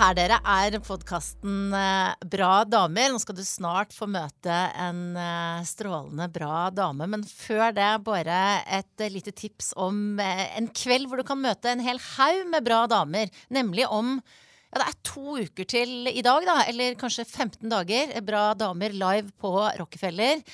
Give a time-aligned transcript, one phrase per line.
[0.00, 1.74] her, dere, er podkasten
[2.32, 3.12] Bra damer.
[3.12, 5.02] Nå skal du snart få møte en
[5.68, 7.08] strålende bra dame.
[7.10, 8.38] Men før det, bare
[8.78, 12.86] et lite tips om en kveld hvor du kan møte en hel haug med bra
[12.90, 13.28] damer.
[13.52, 14.16] Nemlig om
[14.70, 18.12] ja, det er to uker til i dag, da, eller kanskje 15 dager.
[18.22, 20.44] Bra damer live på Rockefeller.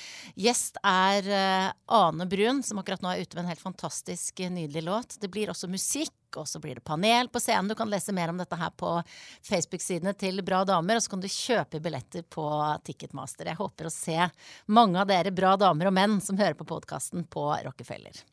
[0.40, 1.66] Gjest er uh,
[1.98, 5.18] Ane Brun, som akkurat nå er ute med en helt fantastisk, nydelig låt.
[5.21, 6.14] Det blir også musikk.
[6.36, 7.68] Og så blir det panel på scenen.
[7.71, 8.90] Du kan lese mer om dette her på
[9.46, 10.98] Facebook-sidene til Bra damer.
[10.98, 12.46] Og så kan du kjøpe billetter på
[12.88, 13.52] Ticketmaster.
[13.52, 14.18] Jeg håper å se
[14.68, 18.24] mange av dere bra damer og menn som hører på podkasten på Rockefeller.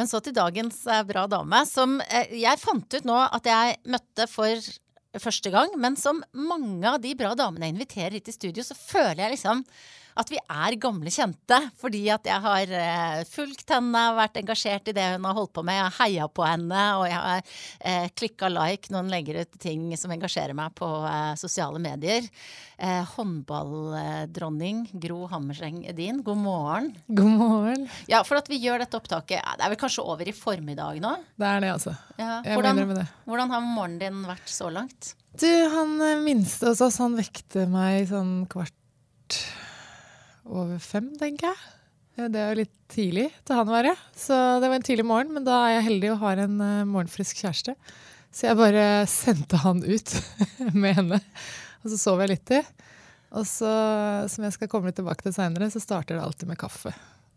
[0.00, 3.76] Men så til dagens eh, bra dame, som eh, jeg fant ut nå at jeg
[3.92, 4.70] møtte for
[5.20, 5.74] første gang.
[5.76, 9.34] Men som mange av de bra damene jeg inviterer hit i studio, så føler jeg
[9.34, 9.60] liksom
[10.18, 11.58] at vi er gamle kjente.
[11.80, 15.64] Fordi at jeg har eh, fulgt henne, vært engasjert i det hun har holdt på
[15.66, 15.78] med.
[15.78, 17.44] Jeg har heia på henne, og jeg har
[17.92, 22.26] eh, klikka like når hun legger ut ting som engasjerer meg på eh, sosiale medier.
[22.80, 26.92] Eh, håndballdronning Gro Hammerseng Edin, god morgen.
[27.08, 27.88] God morgen.
[28.08, 31.12] Ja, for at vi gjør dette opptaket Det er vel kanskje over i formiddag nå?
[31.36, 31.94] Det er det, altså.
[32.16, 32.80] Ja, hvordan,
[33.28, 35.14] hvordan har morgenen din vært så langt?
[35.38, 39.38] Du, han eh, minste hos oss, han vekte meg sånn kvart
[40.50, 42.28] over fem, tenker jeg.
[42.30, 43.94] Det er jo litt tidlig til han å være.
[44.18, 46.88] Så det var en tidlig morgen, men da er jeg heldig og har en uh,
[46.90, 47.76] morgenfrisk kjæreste.
[48.34, 50.14] Så jeg bare sendte han ut
[50.82, 51.20] med henne.
[51.80, 52.60] Og så sov jeg litt i.
[53.38, 53.70] Og så,
[54.30, 56.92] som jeg skal komme litt tilbake til seinere, så starter det alltid med kaffe.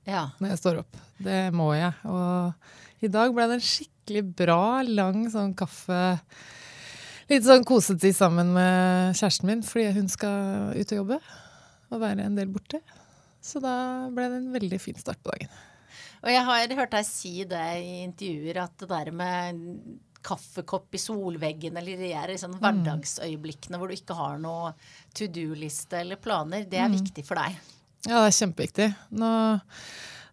[0.10, 0.28] Ja.
[0.42, 1.00] Når jeg står opp.
[1.24, 1.94] Det må jeg.
[2.10, 6.04] Og i dag ble det en skikkelig bra, lang sånn kaffe
[7.30, 11.20] Litt sånn kosetid sammen med kjæresten min fordi hun skal ut og jobbe.
[11.94, 12.82] Og være en del borte.
[13.44, 13.76] Så da
[14.14, 15.52] ble det en veldig fin start på dagen.
[16.24, 19.62] Og jeg har hørt deg si det i intervjuer, at det der med
[20.24, 24.72] kaffekopp i solveggen eller de her sånn hverdagsøyeblikkene hvor du ikke har noe
[25.12, 26.96] to do-liste eller planer, det er mm.
[27.02, 27.58] viktig for deg?
[28.08, 28.88] Ja, det er kjempeviktig.
[29.20, 29.32] Nå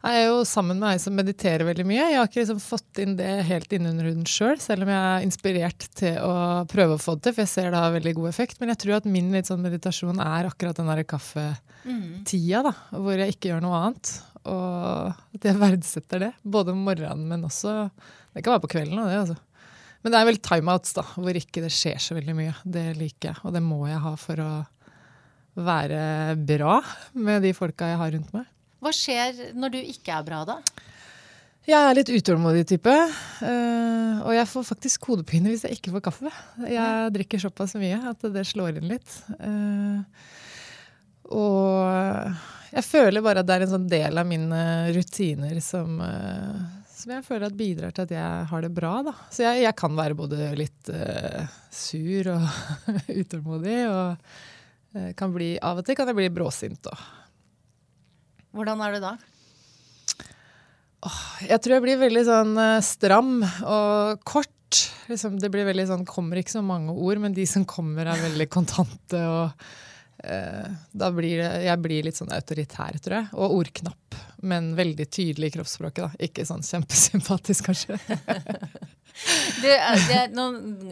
[0.08, 2.04] er jo sammen med ei som mediterer veldig mye.
[2.08, 5.00] Jeg har ikke liksom fått inn det helt innunder huden sjøl, selv, selv om jeg
[5.10, 6.32] er inspirert til å
[6.70, 8.60] prøve å få det til, for jeg ser det har veldig god effekt.
[8.62, 11.44] Men jeg tror at min sånn meditasjon er akkurat den derre kaffe
[12.28, 14.14] tida, da, hvor jeg ikke gjør noe annet.
[14.48, 16.32] Og at jeg verdsetter det.
[16.42, 17.90] Både om morgenen, men også
[18.32, 19.00] Det kan være på kvelden.
[19.04, 19.36] Det, altså.
[20.00, 22.54] Men det er vel timeouts, da, hvor ikke det skjer så veldig mye.
[22.64, 24.52] Det liker jeg, og det må jeg ha for å
[25.60, 26.78] være bra
[27.18, 28.48] med de folka jeg har rundt meg.
[28.80, 30.60] Hva skjer når du ikke er bra, da?
[31.68, 32.92] Jeg er litt utålmodig type.
[33.44, 36.32] Uh, og jeg får faktisk hodepine hvis jeg ikke får kaffe.
[36.64, 39.18] Jeg drikker såpass mye at det slår inn litt.
[39.36, 40.00] Uh,
[41.30, 44.62] og jeg føler bare at det er en sånn del av mine
[44.96, 46.64] rutiner som, uh,
[46.96, 48.96] som jeg føler at bidrar til at jeg har det bra.
[49.10, 49.14] Da.
[49.28, 50.90] Så jeg, jeg kan være både litt
[51.76, 52.50] sur og
[53.20, 57.08] utålmodig, og kan bli, av og til kan jeg bli bråsint òg.
[58.56, 59.12] Hvordan er du da?
[61.48, 64.80] Jeg tror jeg blir veldig sånn stram og kort.
[65.10, 68.26] Liksom, det blir veldig sånn, kommer ikke så mange ord, men de som kommer, er
[68.26, 69.22] veldig kontante.
[69.22, 69.54] og
[70.24, 73.28] Eh, da blir det, jeg blir litt sånn autoritær, tror jeg.
[73.40, 76.04] Og ordknapp, men veldig tydelig i kroppsspråket.
[76.04, 76.26] da.
[76.26, 77.98] Ikke sånn kjempesympatisk, kanskje.
[79.60, 80.44] Du, det, nå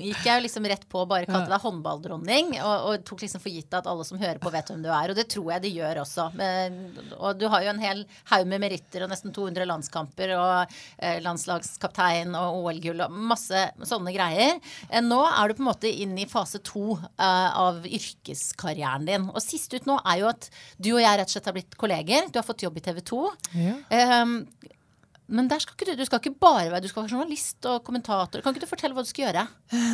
[0.02, 2.52] gikk jeg jo liksom rett på og bare kalte deg håndballdronning.
[2.60, 5.12] Og, og, tok liksom for gitt at alle som hører på, vet hvem du er.
[5.12, 6.28] Og det tror jeg de gjør også.
[6.38, 6.78] Men,
[7.16, 11.18] og du har jo en hel haug med meritter og nesten 200 landskamper og eh,
[11.24, 14.58] landslagskaptein og OL-gull og masse sånne greier.
[14.88, 19.28] Eh, nå er du på en måte inn i fase to eh, av yrkeskarrieren din.
[19.32, 21.78] Og sist ut nå er jo at du og jeg rett og slett har blitt
[21.80, 22.28] kolleger.
[22.28, 23.22] Du har fått jobb i TV 2.
[23.56, 23.78] Ja.
[23.88, 24.74] Eh,
[25.28, 28.40] men skal du, du skal ikke bare være du skal være journalist og kommentator.
[28.40, 29.44] Kan ikke du fortelle hva du skal gjøre?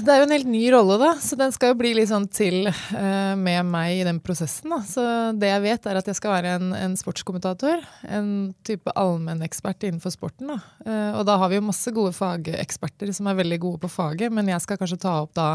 [0.06, 1.10] Det er jo en helt ny rolle, da.
[1.18, 4.70] Så den skal jo bli litt sånn til uh, med meg i den prosessen.
[4.70, 4.80] Da.
[4.86, 5.06] Så
[5.40, 7.82] det jeg vet, er at jeg skal være en, en sportskommentator.
[8.06, 8.30] En
[8.66, 10.54] type allmennekspert innenfor sporten.
[10.54, 10.60] Da.
[10.86, 14.30] Uh, og da har vi jo masse gode fageksperter som er veldig gode på faget,
[14.34, 15.50] men jeg skal kanskje ta opp da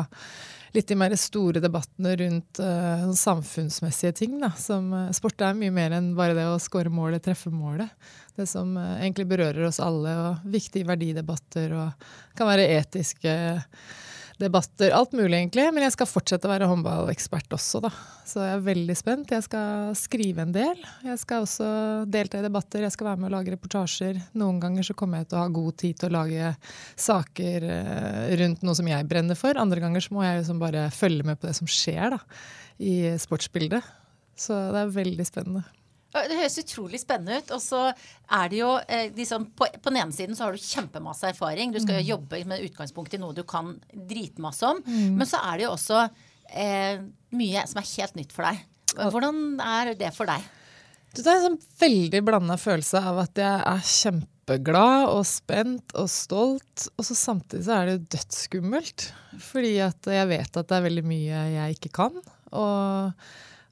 [0.76, 4.38] litt de mer store debattene rundt uh, samfunnsmessige ting.
[4.42, 7.90] Da, som, uh, sport er mye mer enn bare det å skåre målet, treffe målet.
[8.40, 13.36] Det som uh, egentlig berører oss alle, og viktige verdidebatter og kan være etiske
[14.40, 14.92] debatter.
[14.96, 15.66] Alt mulig, egentlig.
[15.74, 17.92] Men jeg skal fortsette å være håndballekspert også, da.
[18.28, 19.34] Så jeg er veldig spent.
[19.36, 20.80] Jeg skal skrive en del.
[21.06, 21.70] Jeg skal også
[22.10, 22.86] delta i debatter.
[22.86, 24.22] Jeg skal være med og lage reportasjer.
[24.40, 26.54] Noen ganger så kommer jeg til å ha god tid til å lage
[27.10, 29.60] saker eh, rundt noe som jeg brenner for.
[29.60, 32.22] Andre ganger så må jeg liksom bare følge med på det som skjer da,
[32.80, 33.92] i sportsbildet.
[34.40, 35.66] Så det er veldig spennende.
[36.10, 37.52] Det høres utrolig spennende ut.
[37.56, 38.72] Og så er det jo
[39.18, 41.74] liksom, på, på, den ene siden så har du kjempemasse erfaring.
[41.74, 42.10] Du skal jo mm.
[42.14, 44.82] jobbe med utgangspunkt i noe du kan dritmasse om.
[44.88, 45.20] Mm.
[45.20, 46.04] Men så er det jo også
[46.50, 47.04] eh,
[47.38, 48.66] mye som er helt nytt for deg.
[48.98, 50.48] Hvordan er det for deg?
[51.14, 56.10] Det er en sånn veldig blanda følelse av at jeg er kjempeglad og spent og
[56.14, 56.86] stolt.
[56.98, 59.08] Og så samtidig så er det dødsskummelt.
[59.42, 62.20] Fordi at jeg vet at det er veldig mye jeg ikke kan.
[62.50, 63.26] Og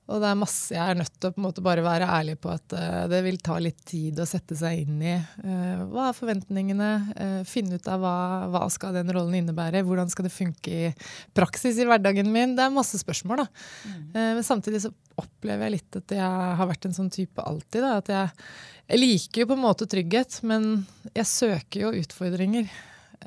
[0.07, 2.37] og det er masse jeg er nødt til å på en måte bare være ærlig
[2.39, 5.15] på at uh, det vil ta litt tid å sette seg inn i.
[5.43, 6.91] Uh, hva er forventningene?
[7.11, 8.13] Uh, finne ut av hva,
[8.53, 9.83] hva skal den rollen innebære?
[9.87, 10.93] Hvordan skal det funke i
[11.35, 12.55] praksis i hverdagen min?
[12.55, 13.47] Det er masse spørsmål, da.
[13.87, 14.01] Mm.
[14.37, 17.83] men samtidig så opplever jeg litt at jeg har vært en sånn type alltid.
[17.83, 18.49] Da, at jeg,
[18.87, 20.69] jeg, liker jo på en måte trygghet, men
[21.11, 22.69] jeg søker jo utfordringer.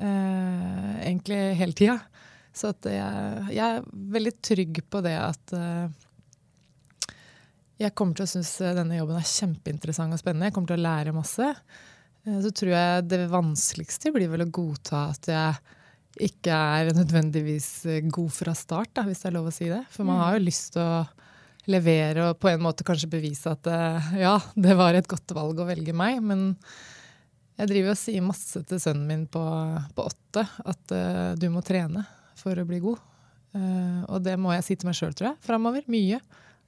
[0.01, 1.99] egentlig hele tida.
[2.55, 3.83] Så jeg, jeg, er
[4.15, 5.53] veldig trygg på det at
[7.81, 10.49] jeg kommer til å synes eh, denne jobben er kjempeinteressant og spennende.
[10.49, 11.47] Jeg kommer til å lære masse.
[12.25, 17.71] Eh, så tror jeg det vanskeligste blir vel å godta at jeg ikke er nødvendigvis
[17.89, 19.81] eh, god fra start, da, hvis det er lov å si det.
[19.93, 20.47] For man har jo mm.
[20.47, 21.03] lyst til å
[21.71, 23.67] levere og på en måte kanskje bevise at
[24.17, 26.17] ja, det var et godt valg å velge meg.
[26.25, 26.55] Men
[27.61, 29.43] jeg driver og sier masse til sønnen min på,
[29.93, 32.01] på åtte at uh, du må trene
[32.39, 33.03] for å bli god.
[33.53, 35.85] Uh, og det må jeg si til meg sjøl, tror jeg, framover.
[35.91, 36.17] Mye.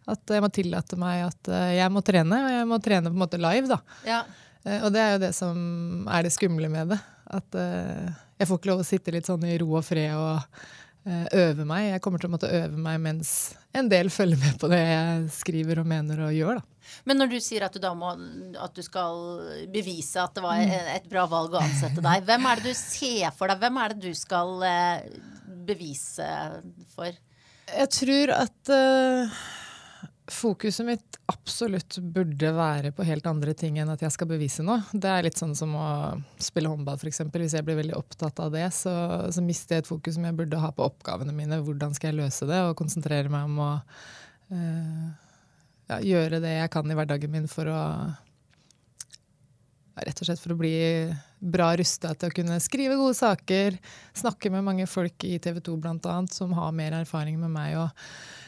[0.09, 3.15] At jeg må tillate meg at eh, jeg må trene, og jeg må trene på
[3.15, 3.69] en måte live.
[3.71, 3.79] da.
[4.07, 4.21] Ja.
[4.65, 6.99] Eh, og det er jo det som er det skumle med det.
[7.33, 8.07] At uh,
[8.37, 10.63] jeg får ikke lov å sitte litt sånn i ro og fred og
[11.35, 11.89] øve meg.
[11.89, 13.31] Jeg kommer til å måtte øve meg mens
[13.75, 16.61] en del følger med på det jeg skriver og mener og gjør.
[16.61, 16.93] da.
[17.03, 18.13] Men når du sier at du da må
[18.61, 19.17] at du skal
[19.73, 20.71] bevise at det var mm.
[20.93, 23.59] et bra valg å ansette deg, hvem er det du ser for deg?
[23.65, 24.53] Hvem er det du skal
[25.67, 26.29] bevise
[26.95, 27.19] for?
[27.73, 28.73] Jeg tror at
[30.31, 34.79] Fokuset mitt absolutt burde være på helt andre ting enn at jeg skal bevise noe.
[34.93, 35.87] Det er litt sånn som å
[36.39, 37.19] spille håndball, f.eks.
[37.27, 38.93] Hvis jeg blir veldig opptatt av det, så,
[39.35, 41.59] så, mister jeg et fokus som jeg burde ha på oppgavene mine.
[41.65, 42.61] Hvordan skal jeg løse det?
[42.69, 45.09] Og konsentrere meg om å uh,
[45.91, 47.81] ja, gjøre det jeg kan i hverdagen min for å
[49.93, 50.71] ja, Rett og slett for å bli
[51.53, 53.75] bra rusta til å kunne skrive gode saker,
[54.17, 56.15] snakke med mange folk i TV 2 bl.a.
[56.33, 57.75] som har mer erfaring med meg.
[57.77, 57.91] og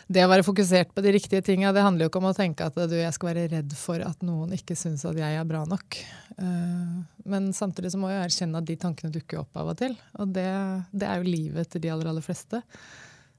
[0.06, 2.68] det å være fokusert på de riktige tinga, det handler jo ikke om å tenke
[2.68, 5.64] at du, jeg skal være redd for at noen ikke syns at jeg er bra
[5.66, 5.98] nok.
[6.38, 9.96] Uh, men samtidig så må jeg erkjenne at de tankene dukker opp av og til.
[10.22, 10.46] Og det,
[10.94, 12.62] det er jo livet til de aller, aller fleste.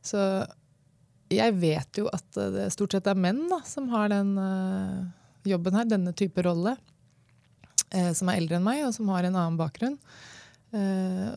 [0.03, 0.21] Så
[1.31, 5.07] jeg vet jo at det stort sett er menn da, som har den uh,
[5.47, 6.75] jobben her, denne type rolle.
[7.95, 10.01] Uh, som er eldre enn meg, og som har en annen bakgrunn.
[10.76, 11.31] Uh,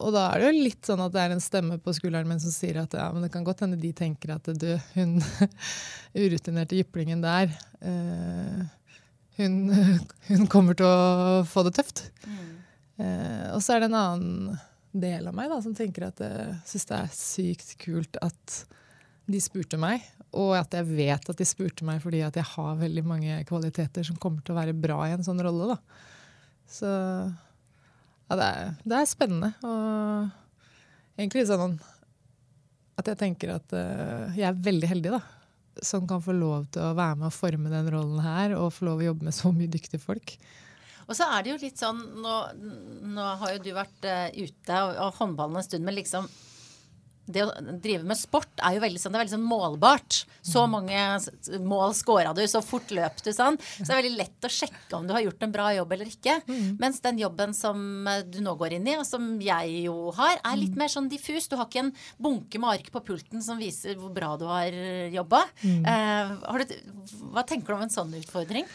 [0.00, 2.40] og da er det jo litt sånn at det er en stemme på skulderen min
[2.42, 5.18] som sier at ja, men det kan godt hende de tenker at du, hun
[6.24, 7.52] urutinerte jyplingen der
[7.84, 8.64] uh,
[9.36, 9.58] hun,
[10.30, 12.08] hun, kommer til å få det tøft.
[12.24, 12.48] Mm.
[13.00, 14.58] Uh, og så er det en annen
[14.90, 18.62] del av meg da, som tenker at jeg syns det er sykt kult at
[19.30, 20.02] de spurte meg,
[20.34, 24.06] og at jeg vet at de spurte meg fordi at jeg har veldig mange kvaliteter
[24.06, 25.76] som kommer til å være bra i en sånn rolle.
[25.76, 25.78] da.
[26.70, 26.90] Så
[28.30, 29.50] ja, det er, det er, spennende.
[29.66, 31.74] Og egentlig sånn
[33.00, 35.20] at jeg tenker at uh, jeg er veldig heldig, da.
[35.82, 38.86] Som kan få lov til å være med og forme den rollen her, og få
[38.86, 40.36] lov å jobbe med så mye dyktige folk.
[41.08, 42.34] Og så er det jo litt sånn Nå,
[43.10, 46.30] nå har jo du vært uh, ute og håndballen en stund, men liksom
[47.32, 47.50] det å
[47.82, 50.20] drive med sport er jo veldig sånn, det er veldig sånn målbart.
[50.40, 50.74] Så mm.
[50.74, 53.58] mange mål scora du, så fort løp du sånn.
[53.60, 56.12] Så det er veldig lett å sjekke om du har gjort en bra jobb eller
[56.12, 56.36] ikke.
[56.48, 56.76] Mm.
[56.82, 60.38] Mens den jobben som eh, du nå går inn i, og som jeg jo har,
[60.38, 60.80] er litt mm.
[60.84, 61.48] mer sånn diffus.
[61.50, 64.80] Du har ikke en bunke med ark på pulten som viser hvor bra du har
[65.12, 65.44] jobba.
[65.64, 65.84] Mm.
[65.90, 66.70] Eh,
[67.34, 68.66] hva tenker du om en sånn utfordring?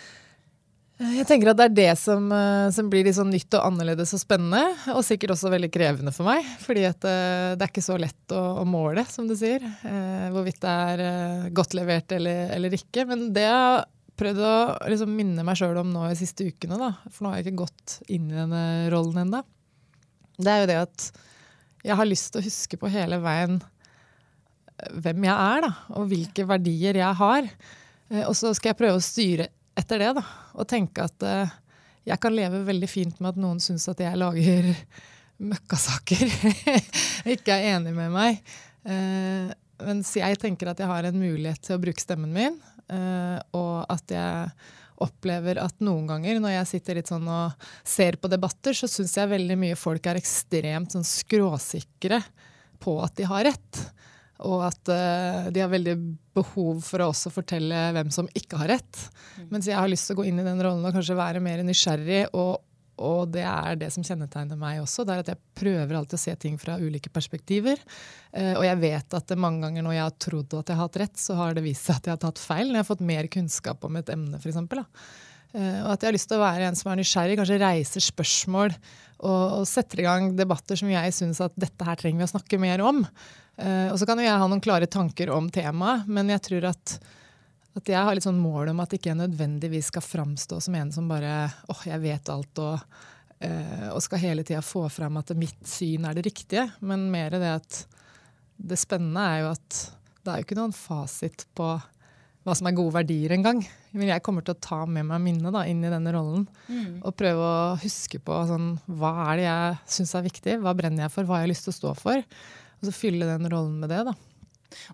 [0.96, 4.14] Jeg tenker at det er det som, eh, som blir litt sånn nytt og annerledes
[4.16, 4.62] og spennende.
[4.94, 6.46] Og sikkert også veldig krevende for meg.
[6.64, 9.64] Fordi eh, det er ikke så lett å, å måle, som du sier.
[9.84, 13.04] Eh, hvorvidt det er godt levert eller, eller, ikke.
[13.10, 13.84] Men det jeg har
[14.16, 14.56] prøvd å
[14.94, 17.66] liksom, minne meg sjøl om nå de siste ukene, da, for nå har jeg ikke
[17.66, 19.42] gått inn i denne rollen ennå,
[20.40, 21.10] det er jo det at
[21.86, 23.60] jeg har lyst til å huske på hele veien
[24.96, 25.74] hvem jeg er, da.
[26.00, 27.52] Og hvilke verdier jeg har.
[28.24, 30.24] Og så skal jeg prøve å styre etter det, da.
[30.56, 31.52] Og tenke at uh,
[32.06, 34.72] jeg kan leve veldig fint med at noen syns at jeg lager
[35.52, 36.26] møkkasaker.
[37.36, 38.40] ikke er enig med meg.
[38.86, 39.52] Uh,
[39.84, 42.58] mens jeg tenker at jeg har en mulighet til å bruke stemmen min,
[42.94, 44.50] uh, og at jeg
[45.04, 49.18] opplever at noen ganger når jeg sitter litt sånn og ser på debatter, så syns
[49.18, 52.22] jeg veldig mye folk er ekstremt sånn skråsikre
[52.80, 53.82] på at de har rett.
[54.44, 55.96] Og at uh, de har veldig
[56.36, 59.04] behov for å også fortelle hvem som ikke har rett.
[59.40, 59.50] Mm.
[59.54, 61.64] Mens jeg har lyst til å gå inn i den rollen og kanskje være mer
[61.64, 62.26] nysgjerrig.
[62.36, 62.58] Og,
[63.00, 65.06] og, det er det som kjennetegner meg også.
[65.08, 67.80] Det er at jeg prøver alltid å se ting fra ulike perspektiver.
[68.36, 71.00] Uh, og jeg vet at mange ganger når jeg har trodd at jeg har hatt
[71.06, 72.68] rett, så har det vist seg at jeg har tatt feil.
[72.68, 74.60] Når jeg har fått mer kunnskap om et emne, f.eks.
[75.56, 78.04] Uh, og at jeg har lyst til å være en som er nysgjerrig, kanskje reiser
[78.04, 82.28] spørsmål og, og setter i gang debatter som jeg syns at dette her trenger vi
[82.28, 83.06] å snakke mer om.
[83.56, 86.68] Uh, og så kan jo jeg ha noen klare tanker om temaet, men jeg tror
[86.74, 86.98] at,
[87.80, 90.92] at jeg har litt sånn mål om at ikke jeg nødvendigvis skal framstå som en
[90.92, 93.00] som bare åh, oh, jeg vet alt og,
[93.48, 96.68] uh, og skal hele tida få fram at mitt syn er det riktige.
[96.84, 97.82] Men mer det at
[98.56, 99.82] det spennende er jo at
[100.26, 101.76] det er jo ikke noen fasit på
[102.46, 103.64] hva som er gode verdier engang.
[103.96, 106.46] Men jeg kommer til å ta med meg minnet inn i denne rollen.
[106.68, 107.00] Mm.
[107.00, 111.06] Og prøve å huske på sånn, hva er det jeg syns er viktig, hva brenner
[111.06, 112.26] jeg for, hva har jeg lyst til å stå for.
[112.76, 114.04] Og så fylle den rollen med det.
[114.10, 114.16] da.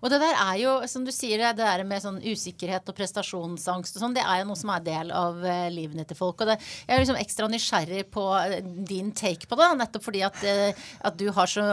[0.02, 3.98] Og det der er jo, som du sier, det der med sånn usikkerhet og prestasjonsangst
[3.98, 6.42] og sånn, det er jo noe som er del av uh, livene til folk.
[6.42, 8.56] Og det, jeg er liksom ekstra nysgjerrig på uh,
[8.88, 11.66] din take på det, nettopp fordi at, uh, at du har så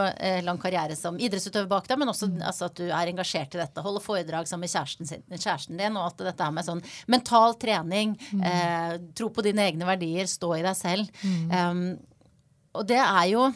[0.45, 2.41] lang karriere som idrettsutøver bak deg, men også mm.
[2.51, 3.85] altså, at du er engasjert i dette.
[3.85, 7.55] Holder foredrag sammen med kjæresten, sin, kjæresten din, og at dette er med sånn mental
[7.61, 9.09] trening, mm.
[9.17, 11.23] tro på dine egne verdier, stå i deg selv.
[11.23, 11.49] Mm.
[11.53, 11.83] Um,
[12.77, 13.47] og det er jo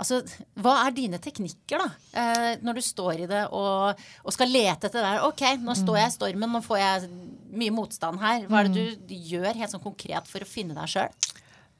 [0.00, 0.22] Altså,
[0.62, 1.88] hva er dine teknikker, da?
[2.16, 5.26] Eh, når du står i det og, og, skal lete etter det der.
[5.28, 7.10] OK, nå står jeg i stormen, nå får jeg
[7.52, 8.46] mye motstand her.
[8.48, 9.06] Hva er det mm.
[9.10, 11.12] du gjør helt sånn konkret for å finne deg sjøl?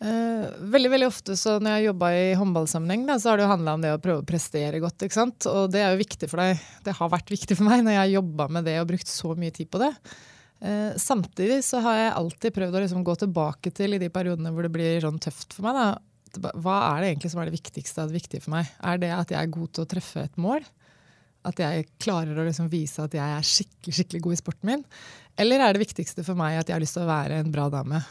[0.03, 3.53] Uh, veldig veldig ofte så når jeg jobba i håndballsammenheng, da, så har det jo
[3.53, 5.07] handla om det å prøve å prestere godt.
[5.07, 5.47] ikke sant?
[5.47, 6.63] Og det er jo viktig for deg.
[6.83, 9.37] Det har vært viktig for meg når jeg har jobba med det og brukt så
[9.39, 9.93] mye tid på det.
[10.63, 14.51] Uh, samtidig så har jeg alltid prøvd å liksom gå tilbake til i de periodene
[14.55, 15.87] hvor det blir sånn tøft for meg, da,
[16.41, 18.71] hva er det egentlig som er det viktigste av det viktige for meg?
[18.81, 20.65] Er det at jeg er god til å treffe et mål?
[21.49, 24.85] At jeg klarer å liksom vise at jeg er skikkelig, skikkelig god i sporten min?
[25.41, 27.67] Eller er det viktigste for meg at jeg har lyst til å være en bra
[27.73, 28.03] dame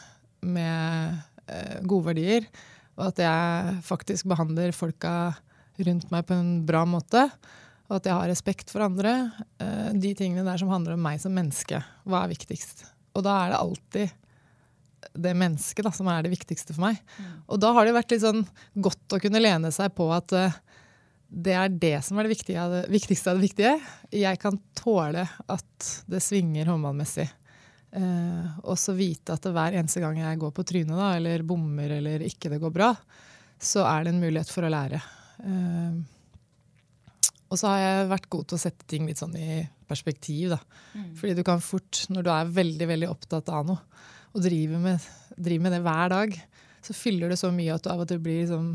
[0.44, 2.48] med eh, gode verdier?
[3.00, 5.34] Og at jeg faktisk behandler folka
[5.82, 7.30] rundt meg på en bra måte?
[7.90, 9.32] Og at jeg har respekt for andre?
[9.64, 11.82] Eh, de tingene der som handler om meg som menneske.
[12.04, 12.86] Hva er viktigst?
[13.16, 14.18] Og da er det alltid
[15.14, 17.00] det mennesket da, som er det viktigste for meg.
[17.18, 17.32] Mm.
[17.48, 18.44] Og da har det vært litt sånn
[18.74, 20.60] godt å kunne lene seg på at uh,
[21.32, 23.76] det er det som er det, viktige, det, viktigste av det viktige.
[24.16, 27.28] Jeg kan tåle at det svinger håndballmessig.
[27.92, 31.98] Uh, og så vite at hver eneste gang jeg går på trynet da, eller bommer
[31.98, 32.94] eller ikke det går bra,
[33.62, 35.02] så er det en mulighet for å lære.
[35.44, 36.02] Uh,
[37.52, 39.60] og så har jeg vært god til å sette ting litt sånn i
[39.92, 40.54] perspektiv.
[40.54, 40.60] da.
[40.96, 41.10] Mm.
[41.20, 45.10] Fordi du kan fort, når du er veldig veldig opptatt av noe, og driver med,
[45.36, 46.38] driver med, det hver dag,
[46.82, 48.72] så fyller det så mye at du av og til blir liksom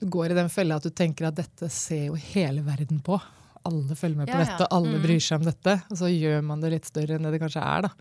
[0.00, 3.18] Du går i den fella at du tenker at dette ser jo hele verden på.
[3.64, 5.02] Alle følger med på ja, dette, og alle mm.
[5.06, 5.74] bryr seg om dette.
[5.88, 7.86] Og så gjør man det litt større enn det det kanskje er.
[7.86, 7.92] da.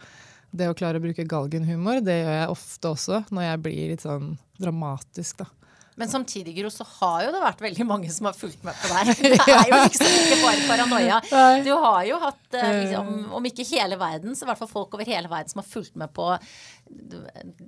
[0.53, 4.03] Det å klare å bruke galgenhumor, det gjør jeg ofte også når jeg blir litt
[4.03, 5.45] sånn dramatisk.
[5.45, 5.62] da.
[5.99, 8.89] Men samtidig Gro, så har jo det vært veldig mange som har fulgt med på
[8.89, 9.11] deg.
[9.33, 11.19] Det er jo liksom ikke bare paranoia.
[11.65, 14.97] Du har jo hatt, eh, liksom, om ikke hele verden, så i hvert fall folk
[14.97, 16.29] over hele verden som har fulgt med på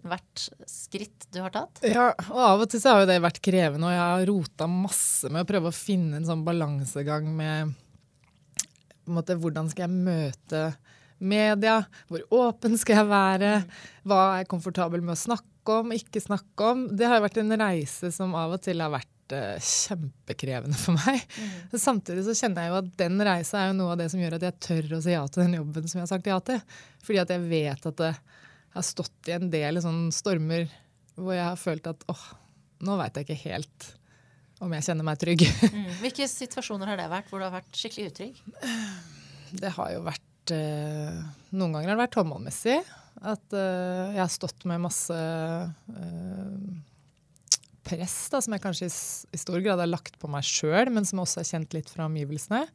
[0.06, 1.82] hvert skritt du har tatt.
[1.86, 4.70] Ja, og av og til så har jo det vært krevende, og jeg har rota
[4.70, 7.76] masse med å prøve å finne en sånn balansegang med
[9.06, 10.62] måte, hvordan skal jeg møte
[11.18, 11.80] media?
[12.10, 13.52] Hvor åpen skal jeg være?
[14.06, 16.86] Hva er jeg komfortabel med å snakke om, ikke snakke om.
[16.96, 21.24] Det har vært en reise som av og til har vært uh, kjempekrevende for meg.
[21.40, 21.76] Mm.
[21.82, 24.38] Samtidig så kjenner jeg jo at den reisa er jo noe av det som gjør
[24.38, 26.80] at jeg tør å si ja til den jobben som jeg har sagt ja til.
[27.06, 28.24] Fordi at jeg vet at jeg
[28.76, 30.68] har stått i en del sånn stormer
[31.16, 32.26] hvor jeg har følt at åh,
[32.86, 33.92] nå veit jeg ikke helt
[34.64, 35.44] om jeg kjenner meg trygg.
[35.72, 35.90] Mm.
[36.04, 38.40] Hvilke situasjoner har det vært hvor du har vært skikkelig utrygg?
[39.56, 41.24] Det har jo vært uh,
[41.56, 42.78] Noen ganger har det vært håndballmessig.
[43.24, 46.60] At uh, jeg har stått med masse uh,
[47.86, 51.22] press da, som jeg kanskje i, stor grad har lagt på meg sjøl, men som
[51.24, 52.66] også har kjent litt fra omgivelsene.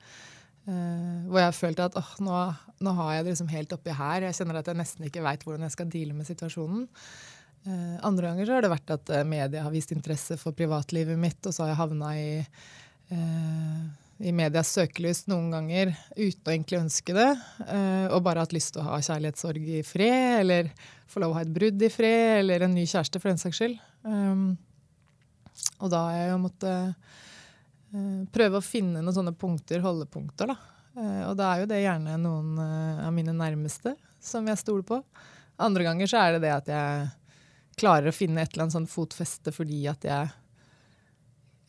[0.68, 2.38] Uh, hvor jeg har følt at oh, nå,
[2.84, 4.28] nå, har jeg det liksom helt oppi her.
[4.28, 6.88] Jeg kjenner at jeg nesten ikke veit hvordan jeg skal deale med situasjonen.
[8.08, 11.52] andre ganger så har det vært at media har vist interesse for privatlivet mitt, og
[11.52, 12.30] så har jeg havna i
[14.20, 17.28] i medias søkelys noen ganger uten å egentlig ønske det,
[17.64, 20.68] uh, og bare hatt lyst til å ha kjærlighetssorg i fred, eller
[21.10, 23.62] få lov å ha et brudd i fred, eller en ny kjæreste for den saks
[23.62, 23.80] skyld.
[24.04, 24.52] Um,
[25.80, 26.92] og da har jeg jo måttet
[27.96, 30.76] uh, prøve å finne noen sånne punkter, holdepunkter, da.
[31.00, 35.00] Uh, og da er jo det gjerne noen av mine nærmeste som jeg stoler på.
[35.60, 37.10] Andre ganger så er det det at jeg
[37.80, 40.32] klarer å finne et eller annet sånn fotfeste fordi at jeg,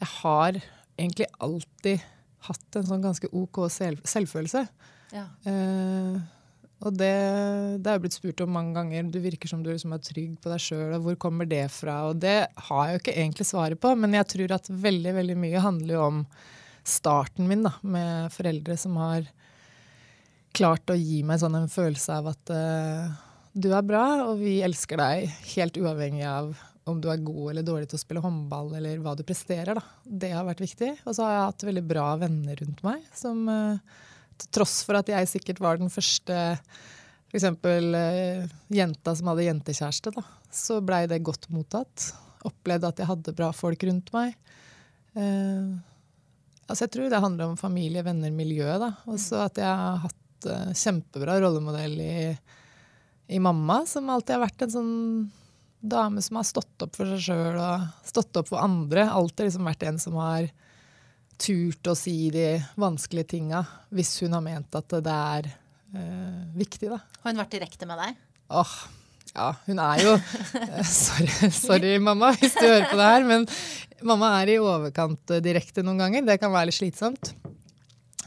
[0.02, 0.58] jeg har
[1.00, 2.02] egentlig alltid
[2.48, 4.66] hatt en sånn ganske OK selv, selvfølelse.
[5.14, 5.26] Ja.
[5.48, 6.22] Eh,
[6.82, 7.12] og det,
[7.84, 9.10] det er jo blitt spurt om mange ganger.
[9.14, 12.00] Du virker som du liksom er trygg på deg sjøl, og hvor kommer det fra?
[12.10, 15.38] Og det har jeg jo ikke egentlig svaret på, men jeg tror at veldig, veldig
[15.44, 16.24] mye handler jo om
[16.82, 19.28] starten min da, med foreldre som har
[20.58, 23.14] klart å gi meg sånn en følelse av at uh,
[23.54, 26.56] du er bra, og vi elsker deg, helt uavhengig av
[26.92, 29.78] om du er god eller dårlig til å spille håndball, eller hva du presterer.
[29.78, 29.84] Da.
[30.06, 30.94] Det har vært viktig.
[31.06, 34.02] Og så har jeg hatt veldig bra venner rundt meg som uh,
[34.42, 36.38] til tross for at jeg sikkert var den første
[37.32, 42.12] eksempel, eh, jenta som hadde jentekjæreste, da, så blei det godt mottatt.
[42.48, 44.36] Opplevde at jeg hadde bra folk rundt meg.
[45.16, 45.70] Eh,
[46.68, 48.68] altså jeg tror det handler om familie, venner, miljø.
[48.82, 52.16] Og Også at jeg har hatt eh, kjempebra rollemodell i,
[53.32, 54.96] i, mamma, som alltid har vært en sånn
[55.82, 59.08] dame som har stått opp for seg sjøl og stått opp for andre.
[59.10, 60.50] Alltid liksom vært en som har
[61.42, 66.92] turt å si de vanskelige tinga hvis hun har ment at det er eh, viktig.
[66.92, 67.02] da.
[67.22, 68.20] Har hun vært direkte med deg?
[68.62, 68.76] Åh,
[69.32, 73.48] ja, hun er jo eh, sorry, sorry, mamma, hvis du hører på det her, men
[74.06, 76.28] mamma er i overkant direkte noen ganger.
[76.30, 77.34] Det kan være litt slitsomt.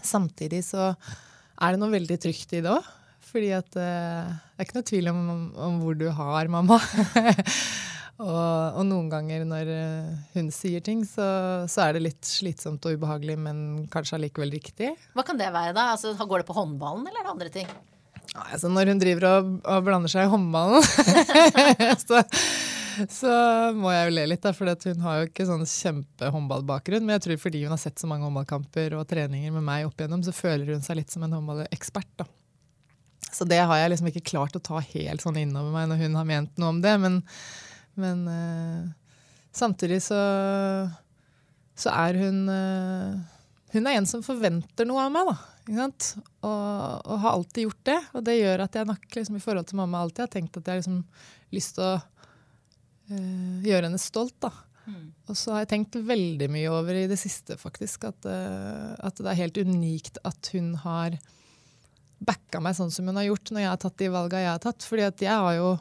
[0.04, 2.92] Samtidig så er det noe veldig trygt i det òg.
[3.34, 5.24] Fordi at uh, det er ikke noe tvil om,
[5.58, 6.78] om hvor du har mamma.
[8.14, 11.24] Og, og, noen ganger når uh, hun sier ting, så,
[11.66, 13.58] så, er det litt slitsomt og ubehagelig, men
[13.90, 14.92] kanskje allikevel riktig.
[15.18, 15.88] Hva kan det være, da?
[15.96, 17.72] Altså, går det på håndballen, eller er det andre ting?
[18.34, 20.86] Altså, når hun driver og, og blander seg i håndballen,
[22.06, 22.22] så,
[23.10, 23.34] så,
[23.82, 27.02] må jeg jo le litt, for hun har jo ikke sånn kjempehåndballbakgrunn.
[27.02, 29.98] Men jeg tror fordi hun har sett så mange håndballkamper og treninger med meg opp
[29.98, 32.14] igjennom, så føler hun seg litt som en håndballekspert.
[32.22, 32.30] da.
[33.34, 36.18] Så det har jeg liksom ikke klart å ta helt sånn innover meg når hun
[36.20, 36.96] har ment noe om det.
[37.02, 37.22] men
[37.94, 38.90] men uh,
[39.52, 40.18] samtidig så,
[41.78, 43.22] så er hun uh,
[43.74, 45.36] Hun er en som forventer noe av meg, da.
[45.74, 48.00] Og, og, har alltid gjort det.
[48.14, 50.68] Og det gjør at jeg nok liksom, i forhold til mamma alltid har tenkt at
[50.68, 51.00] jeg har liksom,
[51.54, 54.36] lyst til å uh, gjøre henne stolt.
[54.44, 54.52] da.
[54.84, 55.08] Mm.
[55.26, 59.30] Og så har jeg tenkt veldig mye over i det siste faktisk, at, at det
[59.32, 61.16] er helt unikt at hun har
[62.26, 64.62] backa meg sånn som hun har gjort når jeg har tatt de valga jeg har
[64.62, 64.86] tatt.
[64.88, 65.74] fordi at jeg har jo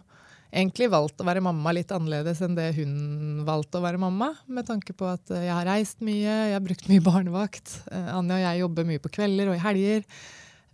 [0.53, 4.31] egentlig valgt å være mamma litt annerledes enn det hun valgte å være mamma.
[4.45, 7.75] Med tanke på at eh, jeg har reist mye, jeg har brukt mye barnevakt.
[7.89, 10.05] Eh, Anja og jeg jobber mye på kvelder og i helger.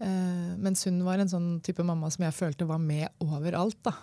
[0.03, 3.79] Eh, mens hun var en sånn type mamma som jeg følte var med overalt.
[3.87, 3.95] da.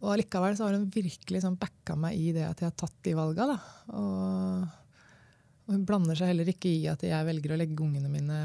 [0.00, 2.98] og allikevel så har hun virkelig sånn backa meg i det at jeg har tatt
[3.04, 3.52] de valga.
[3.52, 3.58] da.
[4.00, 4.79] Og
[5.70, 8.38] og hun blander seg heller ikke i at jeg velger å legge ungene mine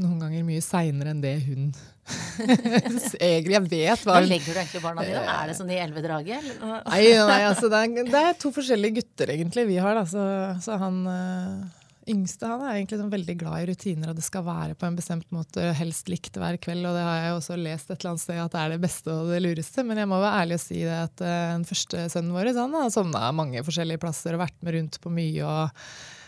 [0.00, 1.66] noen ganger mye seinere enn det hun
[3.20, 5.20] egentlig Jeg vet hva hun legger du egentlig barna dine?
[5.20, 6.46] Er det sånn i elvedraget?
[6.64, 10.00] nei, nei altså det er, det er, to forskjellige gutter egentlig vi har.
[10.00, 10.06] Da.
[10.08, 10.24] Så,
[10.64, 11.68] så han uh,
[12.10, 14.96] yngste han er egentlig sånn veldig glad i rutiner, og det skal være på en
[14.98, 16.88] bestemt måte, helst likt hver kveld.
[16.88, 19.18] Og det har jeg også lest et eller annet sted at det er det beste
[19.18, 19.84] og det lureste.
[19.86, 22.80] Men jeg må være ærlig og si det at uh, den første sønnen vår han
[22.80, 25.44] har sovna mange forskjellige plasser og vært med rundt på mye.
[25.44, 26.18] og Eh,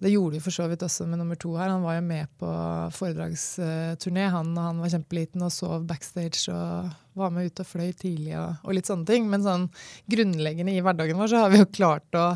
[0.00, 1.70] det gjorde vi for så vidt også med nummer to her.
[1.70, 2.50] Han var jo med på
[2.96, 8.34] foredragsturné han, han var kjempeliten og sov backstage og var med ut og fløy tidlig
[8.40, 9.28] og, og, litt sånne ting.
[9.30, 9.68] Men sånn
[10.10, 12.26] grunnleggende i hverdagen vår så har vi jo klart å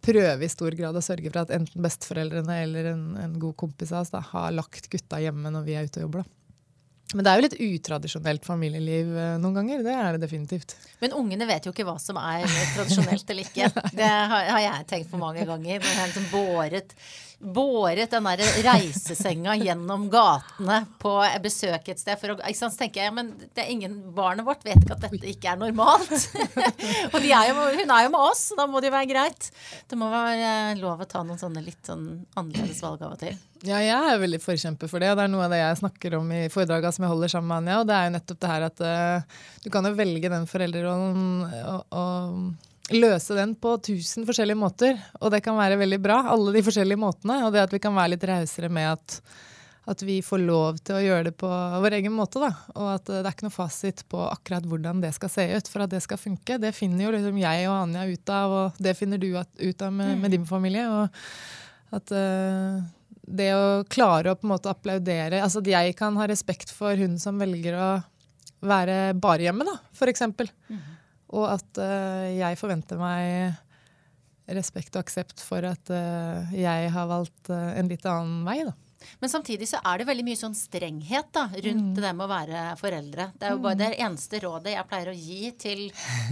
[0.00, 3.92] prøve i stor grad å sørge for at enten besteforeldrene eller en, en god kompis
[3.92, 6.24] av oss da, har lagt gutta hjemme når vi er ute og jobber.
[6.24, 6.39] da.
[7.14, 9.82] Men det er jo litt utradisjonelt familieliv eh, noen ganger.
[9.86, 10.76] Det er det definitivt.
[11.02, 12.46] Men ungene vet jo ikke hva som er
[12.76, 13.72] tradisjonelt eller ikke.
[14.00, 15.80] Det har, jeg tenkt på mange ganger.
[15.80, 16.94] Når jeg har liksom båret
[17.40, 22.18] båret den der reisesenga gjennom gatene på besøk et sted.
[22.20, 24.98] For å, ikke sant, så tenker jeg, men det er ingen, Barnet vårt vet ikke
[24.98, 26.12] at dette ikke er normalt.
[27.14, 29.48] og er jo, hun er jo med oss, da må det jo være greit.
[29.88, 33.40] Det må være lov å ta noen sånne litt sånn annerledes valg av og til.
[33.66, 35.10] Ja, jeg er veldig forkjemper for det.
[35.12, 37.50] og Det er noe av det jeg snakker om i foredragene som jeg holder sammen
[37.50, 37.80] med Anja.
[37.82, 41.26] og Det er jo nettopp det her at uh, du kan jo velge den foreldrerollen
[41.60, 44.96] og, og løse den på tusen forskjellige måter.
[45.20, 47.42] Og det kan være veldig bra, alle de forskjellige måtene.
[47.44, 49.18] Og det at vi kan være litt rausere med at,
[49.92, 51.50] at, vi får lov til å gjøre det på
[51.84, 52.40] vår egen måte.
[52.40, 52.54] Da.
[52.78, 55.84] Og at det er ikke noe fasit på akkurat hvordan det skal se ut for
[55.84, 56.56] at det skal funke.
[56.62, 59.92] Det finner jo liksom jeg og Anja ut av, og det finner du ut av
[59.92, 60.88] med, med din familie.
[60.88, 62.80] Og at uh,
[63.20, 66.96] det å klare å på en måte applaudere Altså at jeg kan ha respekt for
[66.98, 67.90] hun som velger å
[68.60, 69.76] være bare hjemme, da,
[70.10, 70.50] eksempel.
[70.68, 70.80] Mm.
[71.38, 73.56] Og at uh, jeg forventer meg
[74.50, 78.58] respekt og aksept for at uh, jeg har valgt uh, en litt annen vei.
[78.66, 78.74] Da.
[79.20, 82.00] Men samtidig så er det veldig mye sånn strenghet da, rundt mm.
[82.02, 83.28] det med å være foreldre.
[83.36, 83.82] Det er jo bare mm.
[83.82, 85.82] det eneste rådet jeg pleier å gi til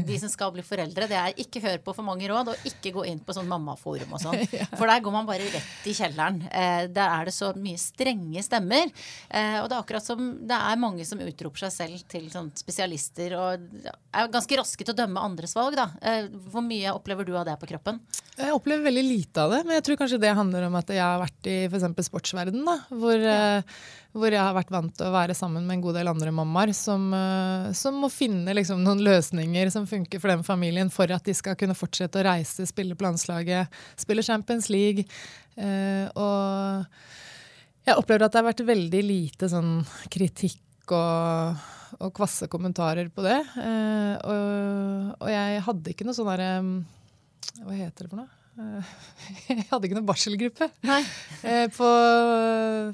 [0.08, 1.08] de som skal bli foreldre.
[1.10, 4.14] Det er ikke hør på for mange råd, og ikke gå inn på sånn mammaforum
[4.16, 4.44] og sånn.
[4.78, 6.40] For der går man bare rett i kjelleren.
[6.48, 8.92] Eh, der er det så mye strenge stemmer.
[9.28, 12.50] Eh, og det er akkurat som det er mange som utroper seg selv til sånn
[12.58, 15.90] spesialister og er ganske raske til å dømme andres valg, da.
[16.02, 18.00] Eh, hvor mye opplever du av det på kroppen?
[18.38, 21.02] Jeg opplever veldig lite av det, men jeg tror kanskje det handler om at jeg
[21.02, 22.06] har vært i f.eks.
[22.06, 23.60] sportsverden, da, hvor, ja.
[23.60, 23.78] uh,
[24.16, 26.72] hvor, jeg har vært vant til å være sammen med en god del andre mammaer
[26.76, 31.26] som, uh, som må finne liksom, noen løsninger som funker for den familien for at
[31.28, 35.06] de skal kunne fortsette å reise, spille på landslaget, spille Champions League.
[35.58, 41.66] Uh, og jeg opplever at det har vært veldig lite sånn kritikk og
[41.98, 43.38] og kvasse kommentarer på det.
[43.58, 46.50] Og, og, jeg hadde ikke noe sånn derre
[47.64, 48.37] Hva heter det for noe?
[48.58, 48.82] Uh,
[49.52, 51.90] jeg hadde ikke noen barselgruppe uh, på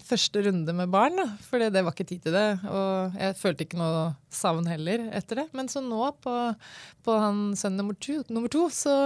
[0.05, 1.17] første runde med barn.
[1.47, 2.49] For det var ikke tid til det.
[2.69, 5.47] Og jeg følte ikke noe savn heller etter det.
[5.57, 6.35] Men så nå, på,
[7.07, 7.17] på
[7.57, 8.99] sønn nummer to, nummer to så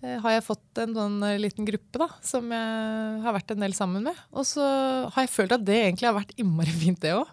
[0.00, 4.06] har jeg fått en sånn liten gruppe da, som jeg har vært en del sammen
[4.08, 4.20] med.
[4.32, 4.64] Og så
[5.12, 7.28] har jeg følt at det egentlig har vært innmari fint, det òg.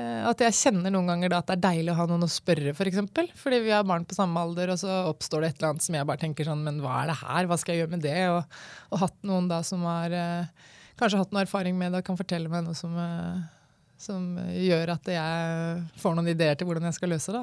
[0.00, 2.72] Eh, at jeg kjenner noen ganger at det er deilig å ha noen å spørre,
[2.72, 2.78] f.eks.
[2.78, 3.30] For eksempel.
[3.36, 5.98] Fordi vi har barn på samme alder, og så oppstår det et eller annet som
[5.98, 7.48] jeg bare tenker sånn Men hva er det her?
[7.50, 8.20] Hva skal jeg gjøre med det?
[8.32, 8.60] Og,
[8.92, 12.20] og hatt noen da som har eh, kanskje hatt noe erfaring med det og kan
[12.20, 13.42] fortelle meg noe som eh,
[14.02, 17.42] som gjør at jeg får noen ideer til hvordan jeg skal løse det.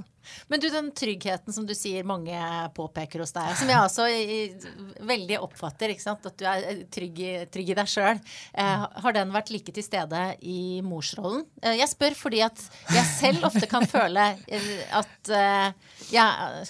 [0.52, 2.40] Men du, den tryggheten som du sier mange
[2.76, 4.08] påpeker hos deg, som jeg også
[5.10, 7.22] veldig oppfatter, at du er trygg,
[7.54, 8.20] trygg i deg sjøl,
[8.54, 11.46] eh, har den vært like til stede i morsrollen?
[11.64, 14.70] Eh, jeg spør fordi at jeg selv ofte kan føle eh,
[15.00, 16.68] at eh, jeg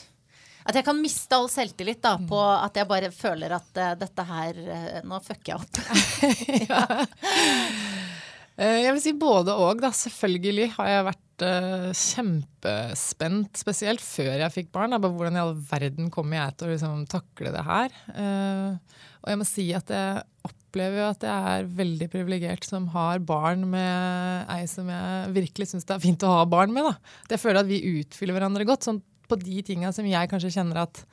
[0.70, 4.26] at jeg kan miste all selvtillit da, på at jeg bare føler at uh, dette
[4.28, 5.80] her uh, Nå fucker jeg opp.
[6.70, 8.19] ja.
[8.60, 9.80] Eh, jeg vil si både og.
[9.84, 9.92] Da.
[9.96, 14.96] Selvfølgelig har jeg vært uh, kjempespent, spesielt før jeg fikk barn.
[14.96, 17.96] Da, hvordan i all verden kommer jeg til å liksom, takle det her?
[18.12, 22.88] Uh, og jeg må si at jeg opplever jo at jeg er veldig privilegert som
[22.94, 26.88] har barn med ei som jeg virkelig syns det er fint å ha barn med.
[26.88, 27.16] Da.
[27.34, 28.88] Jeg føler at vi utfyller hverandre godt.
[28.88, 31.04] sånn på de tinga som jeg kanskje kjenner at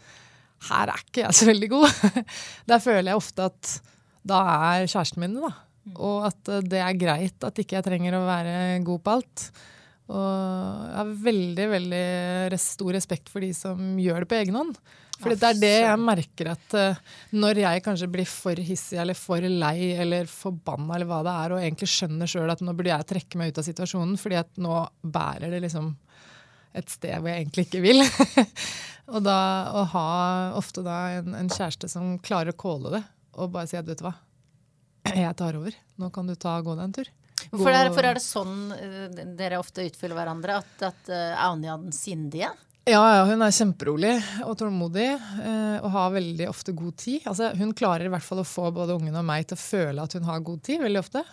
[0.71, 1.99] her er ikke jeg så veldig god.
[2.71, 3.77] Der føler jeg ofte at
[4.27, 4.41] da
[4.73, 5.65] er kjæresten min det, da.
[5.94, 8.55] Og at eh, det er greit at ikke jeg trenger å være
[8.87, 9.49] god på alt.
[10.07, 14.79] Og jeg har veldig veldig stor respekt for de som gjør det på egen hånd.
[15.16, 16.99] For det er det jeg merker at uh,
[17.40, 21.55] når jeg kanskje blir for hissig eller for lei eller forbanna eller hva det er,
[21.55, 24.61] og egentlig skjønner sjøl at nå burde jeg trekke meg ut av situasjonen fordi at
[24.61, 25.94] nå bærer det liksom
[26.77, 28.05] et sted hvor jeg egentlig ikke vil.
[29.14, 29.40] og da
[29.72, 30.07] å ha
[30.61, 33.03] ofte da en, en kjæreste som klarer å kåle det,
[33.40, 34.12] og bare si at vet du hva,
[35.27, 35.79] jeg tar over.
[36.01, 37.11] Nå kan du ta gå deg en tur.
[37.53, 40.61] Hvorfor er, for er det sånn uh, dere ofte utfyller hverandre?
[40.62, 42.53] At, at uh, er den sindige?
[42.87, 44.12] Ja, ja, hun er kjemperolig
[44.47, 47.25] og tålmodig uh, og har veldig ofte god tid.
[47.27, 50.05] Altså, hun klarer i hvert fall å få både ungen og meg til å føle
[50.07, 50.85] at hun har god tid.
[50.85, 51.25] veldig ofte.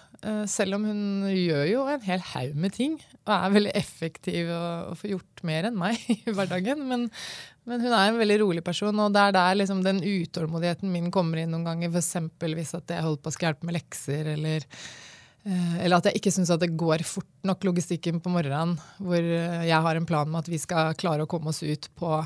[0.47, 4.91] Selv om hun gjør jo en hel haug med ting og er veldig effektiv og,
[4.91, 6.83] og får gjort mer enn meg i hverdagen.
[6.89, 7.07] Men,
[7.69, 11.09] men hun er en veldig rolig person, og det er der liksom den utålmodigheten min
[11.13, 11.93] kommer inn noen ganger.
[11.93, 12.17] F.eks.
[12.43, 14.67] hvis at jeg holder på å skal hjelpe med lekser, eller,
[15.47, 19.63] eh, eller at jeg ikke syns det går fort nok logistikken på morgenen, hvor eh,
[19.69, 22.17] jeg har en plan med at vi skal klare å komme oss ut på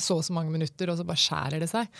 [0.00, 1.90] så og så mange minutter, og så bare skjærer det seg.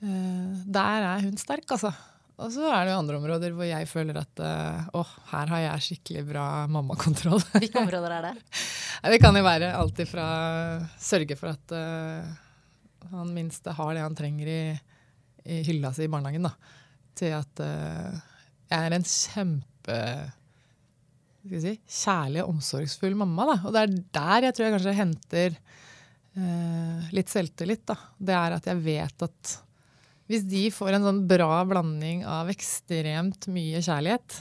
[0.00, 1.92] Eh, der er hun sterk, altså.
[2.36, 4.40] Og så er det jo andre områder hvor jeg føler at
[4.92, 7.40] å, her har jeg skikkelig bra mammakontroll.
[7.56, 8.34] Hvilke områder er det?
[9.12, 10.26] Det kan jo være alt ifra
[11.00, 12.26] sørge for at uh,
[13.12, 14.62] han minste har det han trenger i,
[15.46, 16.72] i hylla si i barnehagen, da,
[17.16, 18.16] til at uh,
[18.66, 20.00] jeg er en kjempe
[21.46, 23.46] si, kjærlig og omsorgsfull mamma.
[23.52, 23.58] Da.
[23.68, 27.84] Og det er der jeg tror jeg kanskje henter uh, litt selvtillit.
[27.86, 27.98] Da.
[28.18, 29.56] Det er at jeg vet at
[30.30, 34.40] hvis de får en sånn bra blanding av ekstremt mye kjærlighet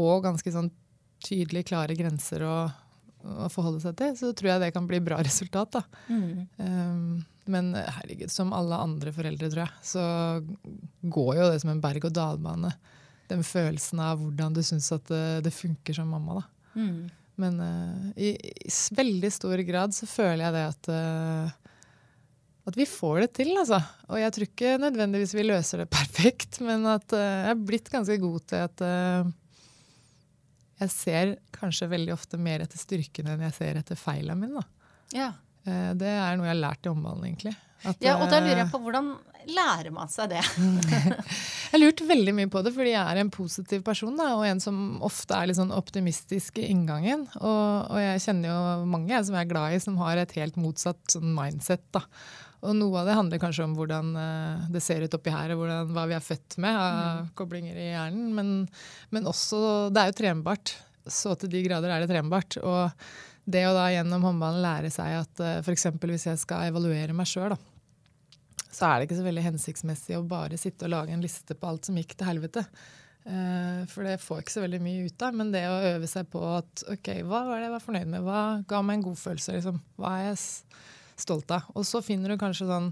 [0.00, 0.72] og ganske sånn
[1.24, 5.20] tydelig klare grenser å, å forholde seg til, så tror jeg det kan bli bra
[5.24, 5.78] resultat.
[5.78, 5.84] da.
[6.08, 6.44] Mm.
[6.58, 10.04] Um, men herregud, som alle andre foreldre, tror jeg, så
[11.02, 12.72] går jo det som en berg-og-dal-bane.
[13.30, 16.40] Den følelsen av hvordan du syns at det, det, funker som mamma.
[16.40, 16.80] da.
[16.80, 16.98] Mm.
[17.40, 21.63] Men uh, i, i, veldig stor grad så føler jeg det at uh,
[22.64, 23.80] at vi får det til, altså.
[24.08, 27.90] Og jeg tror ikke nødvendigvis vi løser det perfekt, men at uh, jeg er blitt
[27.92, 28.84] ganske god til at
[30.84, 34.64] jeg ser kanskje veldig ofte mer etter styrkene enn jeg ser etter feilene mine.
[35.14, 35.30] Ja.
[35.64, 37.54] Eh, det er noe jeg har lært i omvalen, egentlig.
[37.84, 39.10] At, ja, og da lurer jeg eh, på hvordan
[39.54, 40.40] lærer man seg det?
[40.90, 44.14] jeg har lurt veldig mye på det, fordi jeg er en positiv person.
[44.18, 47.26] Da, og en som ofte er litt sånn optimistisk i inngangen.
[47.40, 50.58] Og, og jeg kjenner jo mange som jeg er glad i, som har et helt
[50.60, 51.84] motsatt sånn mindset.
[51.94, 52.06] da.
[52.64, 55.60] Og noe av det handler kanskje om hvordan uh, det ser ut oppi her, og
[55.60, 57.28] hvordan, hva vi er født med av mm.
[57.36, 58.32] koblinger i hjernen.
[58.36, 58.54] Men,
[59.12, 59.60] men, også
[59.92, 60.74] Det er jo trenbart.
[61.04, 62.56] Så til de grader er det trenbart.
[62.64, 62.88] Og
[63.44, 65.90] det å da gjennom håndballen lære seg at eh, f.eks.
[66.00, 67.52] hvis jeg skal evaluere meg sjøl,
[68.72, 71.68] så er det ikke så veldig hensiktsmessig å bare sitte og lage en liste på
[71.68, 72.64] alt som gikk til helvete.
[73.24, 75.36] Uh, for det får jeg ikke så veldig mye ut av.
[75.36, 78.24] Men det å øve seg på at ok, hva var det jeg var fornøyd med?
[78.24, 79.58] Hva ga meg en god følelse?
[79.58, 79.80] Liksom?
[80.00, 80.40] Hva er jeg
[81.20, 81.68] stolt av?
[81.74, 82.90] Og så finner du kanskje sånn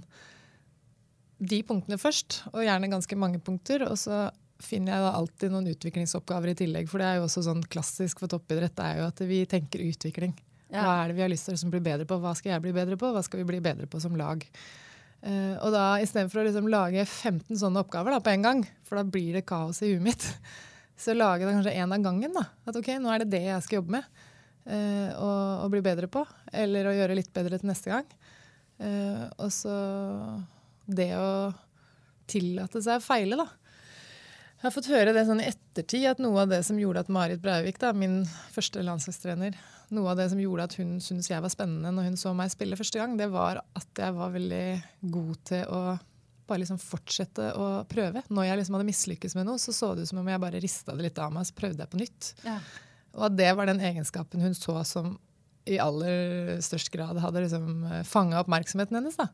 [1.43, 3.85] de punktene først, og gjerne ganske mange punkter.
[3.89, 4.29] Og så
[4.63, 6.89] finner jeg da alltid noen utviklingsoppgaver i tillegg.
[6.91, 9.83] For det er jo også sånn klassisk for toppidrett det er jo at vi tenker
[9.85, 10.37] utvikling.
[10.73, 10.87] Ja.
[10.87, 12.17] Hva er det vi har lyst til å bli bedre på?
[12.23, 13.11] Hva skal jeg bli bedre på?
[13.13, 14.45] Hva skal vi bli bedre på som lag?
[15.23, 18.99] Uh, og da istedenfor å liksom lage 15 sånne oppgaver da, på en gang, for
[18.99, 20.25] da blir det kaos i huet mitt,
[21.03, 22.35] så lage det kanskje én av gangen.
[22.35, 24.25] da, At ok, nå er det det jeg skal jobbe med.
[24.63, 25.31] Uh, å,
[25.65, 26.23] og, bli bedre på.
[26.55, 28.07] Eller å gjøre litt bedre til neste gang.
[28.83, 29.75] Uh, og så
[30.87, 31.51] det å
[32.31, 33.49] tillate seg å feile, da.
[34.63, 37.11] Jeg har fått høre det sånn i ettertid at noe av det som gjorde at
[37.11, 38.21] Marit Breivik, da, min
[38.55, 39.57] første landslagstrener,
[39.91, 42.53] noe av det som gjorde at hun syntes jeg var spennende når hun så meg
[42.53, 44.67] spille første gang, det var at jeg var veldig
[45.11, 45.83] god til å
[46.47, 48.23] bare liksom fortsette å prøve.
[48.31, 50.63] Når jeg liksom hadde mislykkes med noe, så så det ut som om jeg bare
[50.63, 52.31] rista det litt av meg, så prøvde jeg på nytt.
[52.47, 52.57] Ja.
[53.17, 55.17] Og at det var den egenskapen hun så som
[55.69, 59.19] i aller størst grad hadde liksom fanga oppmerksomheten hennes.
[59.21, 59.29] da.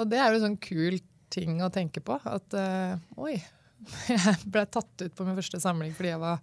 [0.00, 0.98] Og det er jo en sånn kul
[1.34, 2.16] ting å tenke på.
[2.24, 3.36] At uh, oi,
[4.08, 6.38] Jeg ble tatt ut på min første samling fordi jeg var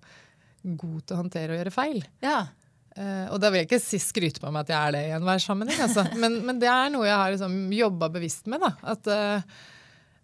[0.62, 2.02] god til å håndtere og gjøre feil.
[2.22, 2.44] Ja.
[2.92, 5.42] Uh, og da vil jeg ikke skryte på meg at jeg er det i enhver
[5.44, 5.80] sammenheng.
[5.88, 6.06] Altså.
[6.22, 8.64] Men, men, det er noe jeg har liksom jobba bevisst med.
[8.64, 8.74] Da.
[8.94, 9.62] At uh,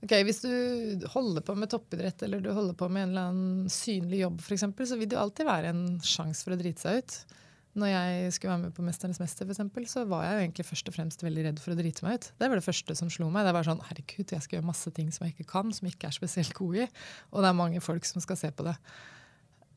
[0.03, 3.73] okay, Hvis du holder på med toppidrett eller du holder på med en eller annen
[3.73, 6.83] synlig jobb, for eksempel, så vil det jo alltid være en sjanse for å drite
[6.83, 7.17] seg ut.
[7.77, 10.65] Når jeg skulle være med på 'Mesternes mester', for eksempel, så var jeg jo egentlig
[10.65, 12.31] først og fremst veldig redd for å drite meg ut.
[12.39, 13.45] Det var det første som slo meg.
[13.45, 15.93] Det var sånn, herregud, jeg skal gjøre masse ting som jeg ikke kan, som jeg
[15.93, 16.87] ikke er spesielt god i.
[17.31, 18.73] Og det er mange folk som skal se på det.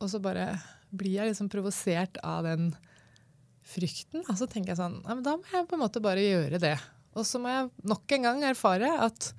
[0.00, 0.62] Og så bare
[0.96, 2.72] blir jeg liksom provosert av den
[3.68, 4.24] frykten.
[4.28, 6.60] Og så tenker jeg sånn, ja, men da må jeg på en måte bare gjøre
[6.62, 6.78] det.
[7.18, 9.32] Og så må jeg nok en gang erfare at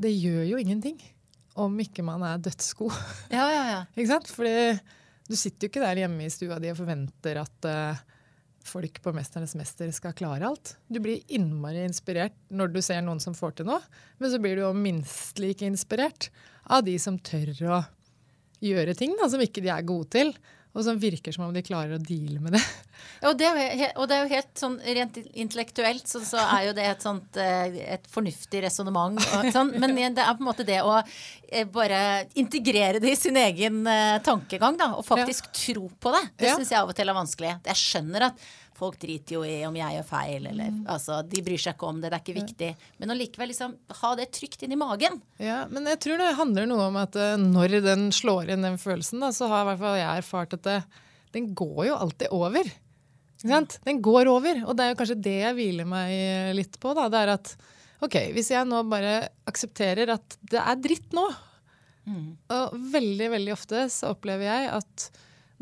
[0.00, 0.98] det gjør jo ingenting
[1.60, 2.94] om ikke man er dødsgod.
[3.32, 3.80] Ja, ja, ja.
[3.96, 4.30] ikke sant?
[4.32, 4.54] Fordi
[5.28, 8.00] du sitter jo ikke der hjemme i stua di og forventer at uh,
[8.64, 10.76] folk på 'Mesternes mester' skal klare alt.
[10.88, 13.82] Du blir innmari inspirert når du ser noen som får til noe,
[14.18, 16.30] men så blir du jo minst like inspirert
[16.64, 17.82] av de som tør å
[18.62, 20.34] gjøre ting da, som ikke de er gode til
[20.72, 22.62] og som virker som om de klarer å deale med det.
[23.26, 26.72] Og, det jo, og, det er jo helt sånn rent intellektuelt så, så er jo
[26.76, 29.20] det et sånt eh, et fornuftig resonnement.
[29.54, 33.38] Sånn, men det er på en måte det å eh, bare integrere det i sin
[33.38, 35.54] egen uh, tankegang, da, og faktisk ja.
[35.60, 36.24] tro på det.
[36.40, 36.56] Det ja.
[36.58, 37.54] syns jeg av og til er vanskelig.
[37.68, 38.46] Jeg skjønner at
[38.82, 40.80] Folk driter jo i om jeg gjør feil, eller mm.
[40.90, 42.70] altså, De bryr seg ikke om det, det er ikke viktig.
[42.98, 45.20] Men allikevel liksom ha det trygt inn i magen.
[45.38, 48.80] Ja, men jeg tror det handler noe om at uh, når den slår inn den
[48.82, 50.80] følelsen, da, så har i hvert fall jeg erfart at det,
[51.36, 52.72] den går jo alltid over.
[53.42, 54.64] Den går over.
[54.66, 56.94] Og det er jo kanskje det jeg hviler meg litt på.
[56.98, 57.08] Da.
[57.12, 57.54] Det er at
[58.02, 59.14] ok, hvis jeg nå bare
[59.50, 62.28] aksepterer at det er dritt nå mm.
[62.50, 65.08] Og veldig, veldig ofte så opplever jeg at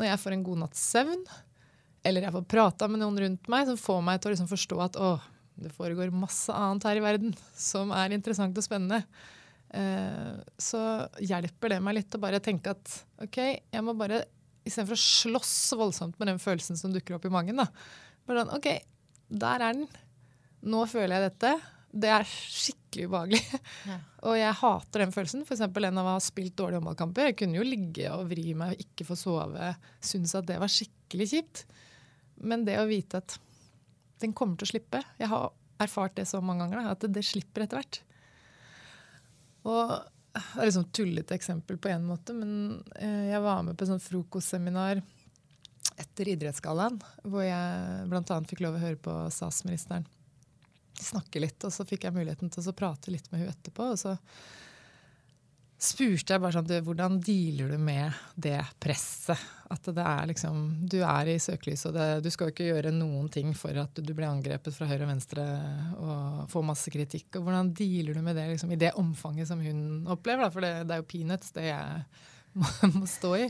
[0.01, 1.25] når jeg får en god natts søvn,
[2.07, 4.81] eller jeg får prata med noen rundt meg som får meg til å liksom forstå
[4.87, 5.11] at å,
[5.61, 9.03] det foregår masse annet her i verden som er interessant og spennende.
[9.71, 10.81] Eh, så
[11.23, 14.25] hjelper det meg litt å bare tenke at OK, jeg må bare
[14.61, 17.65] Istedenfor å slåss voldsomt med den følelsen som dukker opp i magen, da.
[18.29, 18.67] Bare sånn OK,
[19.41, 19.87] der er den.
[20.69, 21.53] Nå føler jeg dette.
[21.91, 23.41] Det er skikkelig ubehagelig.
[23.89, 23.97] Ja.
[24.29, 25.47] og jeg hater den følelsen.
[25.49, 25.65] F.eks.
[25.65, 27.31] en av å ha spilt dårlige håndballkamper.
[27.31, 29.73] Jeg kunne jo ligge og vri meg og ikke få sove.
[30.05, 31.65] Synes at det var skikkelig kjipt.
[32.40, 33.37] Men det å vite at
[34.20, 35.50] den kommer til å slippe Jeg har
[35.81, 38.00] erfart det så mange ganger, at det, slipper etter hvert.
[39.64, 39.94] Og
[40.35, 43.87] det er et sånn tullete eksempel på en måte, men eh, jeg var med på
[43.87, 45.00] et sånt frokostseminar
[46.00, 48.37] etter Idrettsgallaen, hvor jeg bl.a.
[48.48, 50.05] fikk lov å høre på statsministeren
[51.00, 51.64] snakke litt.
[51.64, 53.92] Og så fikk jeg muligheten til å prate litt med henne etterpå.
[53.94, 54.16] og så
[55.81, 59.40] spurte jeg bare sånn du, Hvordan dealer du med det presset?
[59.71, 62.93] At det er liksom Du er i søkelyset, og det, du skal jo ikke gjøre
[62.95, 65.45] noen ting for at du, blir angrepet fra høyre og venstre
[65.97, 67.38] og får masse kritikk.
[67.38, 70.47] og Hvordan dealer du med det liksom, i det omfanget som hun opplever?
[70.47, 70.53] Da?
[70.53, 72.03] For det, det, er jo peanuts, det jeg
[72.59, 73.47] må, må stå i.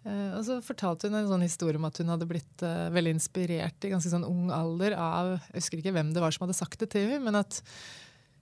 [0.00, 3.18] Uh, og så fortalte hun en sånn historie om at hun hadde blitt uh, veldig
[3.18, 6.56] inspirert i ganske sånn ung alder av Jeg husker ikke hvem det var som hadde
[6.56, 7.58] sagt det til henne, men at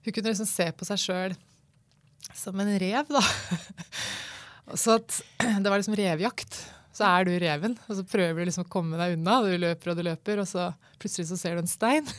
[0.05, 1.35] hun kunne liksom se på seg sjøl
[2.35, 3.21] som en rev, da.
[4.81, 5.21] så at
[5.63, 6.59] det var liksom revjakt.
[6.99, 9.39] Så er du reven, og så prøver du liksom å komme deg unna.
[9.45, 12.09] Du løper og du løper, og så plutselig så ser du en stein.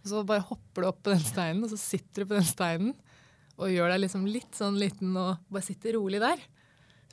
[0.00, 2.46] Og så bare hopper du opp på den steinen, og så sitter du på den
[2.48, 2.94] steinen
[3.60, 6.40] og gjør deg liksom litt sånn liten og bare sitter rolig der.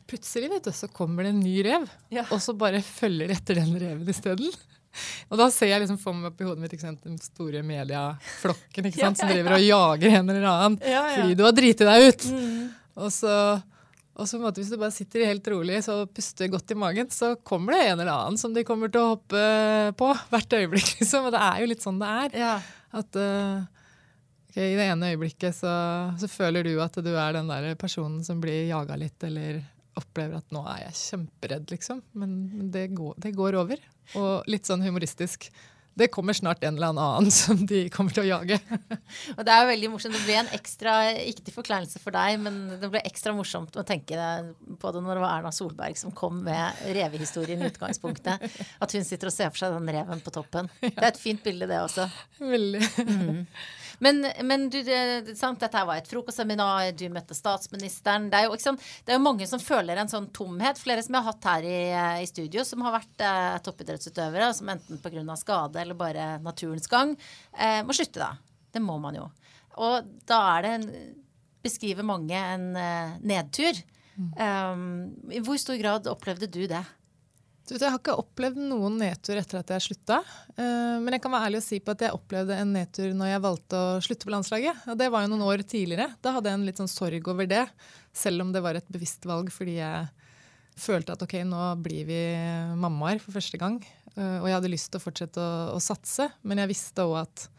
[0.07, 2.23] Plutselig vet du, så kommer det en ny rev, ja.
[2.31, 4.53] og så bare følger etter den reven isteden.
[5.29, 9.01] Og da ser jeg liksom for meg i hodet mitt sant, den store medieflokken ikke
[9.05, 12.29] sant, som driver og jager en eller annen fordi du har driti deg ut.
[12.33, 12.61] Mm.
[12.97, 13.33] Og så
[14.17, 17.35] og så måte, Hvis du bare sitter helt rolig så puster godt i magen, så
[17.45, 19.41] kommer det en eller annen som de kommer til å hoppe
[19.97, 20.93] på hvert øyeblikk.
[20.99, 21.29] Liksom.
[21.29, 22.37] Og det er jo litt sånn det er.
[22.41, 22.53] Ja.
[22.97, 23.61] At uh,
[24.49, 25.73] okay, I det ene øyeblikket så,
[26.17, 29.61] så, føler du at du er den der personen som blir jaga litt, eller
[29.97, 32.01] opplever at nå er jeg kjemperedd, liksom.
[32.17, 33.85] Men, men det, går, det går over.
[34.15, 35.49] Og litt sånn humoristisk
[35.97, 38.59] det kommer snart en eller annen som de kommer til å jage.
[39.33, 40.13] og Det er jo veldig morsomt.
[40.13, 40.93] Det ble en ekstra,
[41.25, 44.27] ikke til forkleinelse for deg, men det ble ekstra morsomt å tenke
[44.77, 48.45] på det når det var Erna Solberg som kom med revehistorien i utgangspunktet.
[48.77, 50.69] At hun sitter og ser for seg den reven på toppen.
[50.83, 52.05] Det er et fint bilde, det også.
[52.45, 52.85] Veldig.
[53.07, 53.43] Mm.
[54.03, 58.29] Men, men du, det, sant, dette var et frokostseminar, du møtte statsministeren.
[58.31, 60.79] Det er, jo, sant, det er, jo, mange som føler en sånn tomhet.
[60.81, 61.79] Flere som jeg har hatt her i,
[62.23, 65.37] i studio, som har vært eh, toppidrettsutøvere, som enten pga.
[65.39, 67.15] skade eller bare naturens gang,
[67.57, 68.33] eh, må slutte, da.
[68.73, 69.29] Det må man jo.
[69.77, 70.91] Og da er det en
[71.67, 73.79] Beskriver mange en eh, nedtur.
[74.15, 74.29] Mm.
[74.39, 76.83] Um, I hvor stor grad opplevde du det?
[77.67, 80.21] Du, jeg har ikke opplevd noen nedtur etter at jeg slutta.
[80.55, 83.33] Uh, men jeg kan være ærlig og si på at jeg opplevde en nedtur når
[83.33, 84.85] jeg valgte å slutte på landslaget.
[84.87, 86.13] Og det var jo noen år tidligere.
[86.23, 87.65] Da hadde jeg en litt sånn sorg over det.
[88.15, 90.07] Selv om det var et bevisst valg fordi jeg
[90.79, 92.21] følte at ok, nå blir vi
[92.79, 93.81] mammaer for første gang.
[94.15, 97.19] Uh, og jeg hadde lyst til å fortsette å, å satse, men jeg visste òg
[97.25, 97.49] at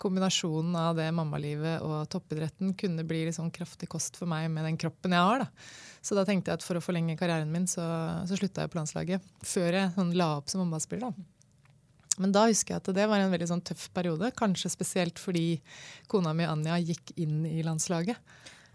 [0.00, 4.78] kombinasjonen av det mammalivet og toppidretten kunne bli sånn kraftig kost for meg med den
[4.80, 5.44] kroppen jeg har.
[5.44, 5.68] da.
[6.02, 7.84] Så da tenkte jeg at for å forlenge karrieren min, så,
[8.26, 9.28] så slutta jeg på landslaget.
[9.46, 11.14] Før jeg sånn, la opp som mammaspiller.
[12.20, 14.32] Men da husker jeg at det var en veldig sånn, tøff periode.
[14.36, 15.60] Kanskje spesielt fordi
[16.10, 18.18] kona mi Anja gikk inn i landslaget.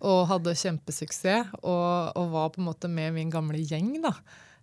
[0.07, 1.53] Og hadde kjempesuksess.
[1.61, 3.97] Og, og var på en måte med min gamle gjeng.
[4.05, 4.15] da.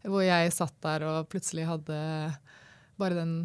[0.05, 1.99] Hvor jeg satt der og plutselig hadde
[3.01, 3.37] bare den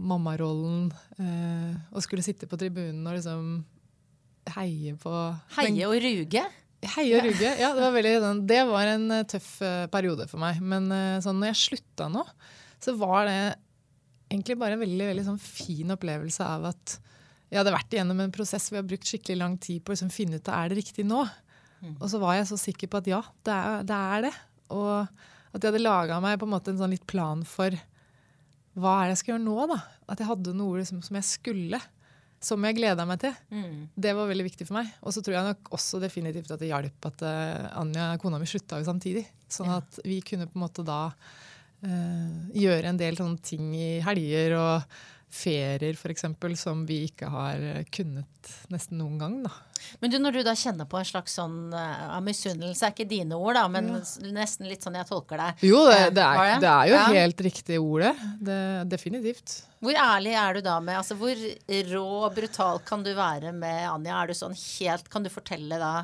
[0.00, 0.88] mammarollen.
[1.20, 3.60] Eh, og skulle sitte på tribunen og liksom
[4.56, 5.12] heie på
[5.58, 6.44] Heie og ruge?
[6.94, 10.26] Heie og ruge, Ja, det var, veldig, sånn, det var en uh, tøff uh, periode
[10.30, 10.62] for meg.
[10.64, 12.24] Men uh, sånn, når jeg slutta nå,
[12.80, 13.40] så var det
[14.30, 16.96] egentlig bare en veldig, veldig sånn, fin opplevelse av at
[17.50, 19.96] jeg hadde vært igjennom en prosess hvor jeg har brukt skikkelig lang tid på å
[19.96, 21.24] liksom, finne ut av er det riktig nå.
[21.80, 21.96] Mm.
[21.98, 24.00] Og så var jeg så sikker på at ja, det er det.
[24.00, 24.32] Er det.
[24.76, 24.94] Og
[25.50, 27.74] at jeg hadde laga meg på en måte en sånn litt plan for
[28.78, 29.56] hva er det jeg skal gjøre nå.
[29.70, 29.80] da?
[30.12, 31.80] At jeg hadde noe liksom, som jeg skulle
[32.40, 33.34] som jeg gleda meg til.
[33.52, 33.90] Mm.
[34.00, 34.88] Det var veldig viktig for meg.
[35.04, 38.48] Og så tror jeg nok også definitivt at det hjalp at uh, Anja, kona mi,
[38.48, 39.26] slutta jo samtidig.
[39.50, 43.90] Sånn at vi kunne på en måte da uh, gjøre en del sånne ting i
[44.06, 44.96] helger og
[45.30, 46.24] ferier f.eks.
[46.58, 47.62] som vi ikke har
[47.94, 49.36] kunnet nesten noen gang.
[49.44, 49.52] Da.
[50.02, 53.38] Men du, når du da kjenner på en slags sånn uh, misunnelse, er ikke dine
[53.38, 54.02] ord, da, men ja.
[54.34, 55.64] nesten litt sånn jeg tolker deg.
[55.70, 57.04] Jo, det, det, er, det er, jo ja.
[57.16, 58.14] helt riktig ordet.
[58.40, 59.60] Det, definitivt.
[59.80, 61.38] Hvor ærlig er du da med altså Hvor
[61.88, 64.18] rå og brutal kan du være med Anja?
[64.18, 65.94] Er du sånn helt Kan du fortelle da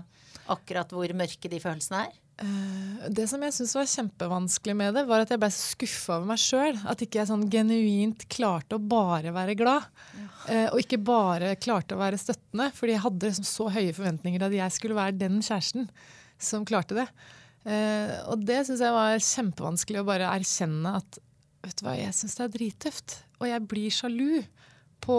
[0.49, 2.15] akkurat hvor mørke de følelsene er?
[2.37, 6.19] Eh, det som jeg syntes var kjempevanskelig med det, var at jeg ble så skuffa
[6.19, 6.81] over meg sjøl.
[6.89, 9.89] At ikke jeg sånn genuint klarte å bare være glad.
[10.17, 10.29] Ja.
[10.47, 12.69] Uh, og ikke bare klarte å være støttende.
[12.77, 15.89] Fordi jeg hadde liksom så høye forventninger at jeg skulle være den kjæresten
[16.43, 17.09] som klarte det.
[17.67, 21.21] Uh, og det syns jeg var kjempevanskelig å bare erkjenne at
[21.67, 23.19] vet du hva, jeg syns det er drittøft.
[23.41, 24.45] Og jeg blir sjalu
[25.05, 25.19] på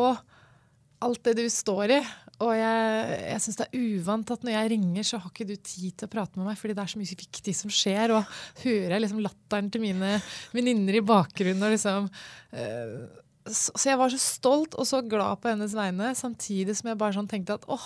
[1.05, 2.01] alt det du står i.
[2.45, 5.55] Og jeg, jeg syns det er uvant at når jeg ringer, så har ikke du
[5.55, 8.13] tid til å prate med meg, fordi det er så mye viktig som skjer.
[8.13, 10.11] Og hører jeg liksom latteren til mine
[10.53, 11.65] venninner i bakgrunnen.
[11.65, 12.11] og liksom...
[12.53, 16.89] Uh, så, så, jeg var så stolt og så glad på hennes vegne, samtidig som
[16.91, 17.85] jeg bare sånn tenkte at åh,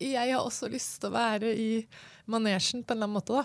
[0.00, 1.68] jeg har også lyst til å være i
[2.30, 3.36] manesjen på en eller annen måte.
[3.36, 3.44] da.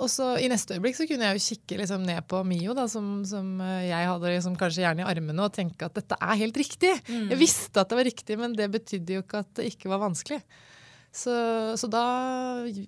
[0.00, 2.86] Og så I neste øyeblikk så kunne jeg jo kikke liksom ned på Mio, da,
[2.88, 6.40] som, som eh, jeg hadde liksom kanskje gjerne i armene, og tenke at dette er
[6.40, 6.94] helt riktig.
[7.10, 7.28] Mm.
[7.34, 10.02] Jeg visste at det var riktig, men det betydde jo ikke at det ikke var
[10.06, 10.40] vanskelig.
[11.10, 11.34] Så,
[11.76, 12.04] så, da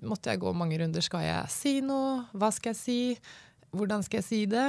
[0.07, 1.03] måtte jeg gå mange runder.
[1.05, 2.23] Skal jeg si noe?
[2.39, 2.99] Hva skal jeg si?
[3.75, 4.69] Hvordan skal jeg si det?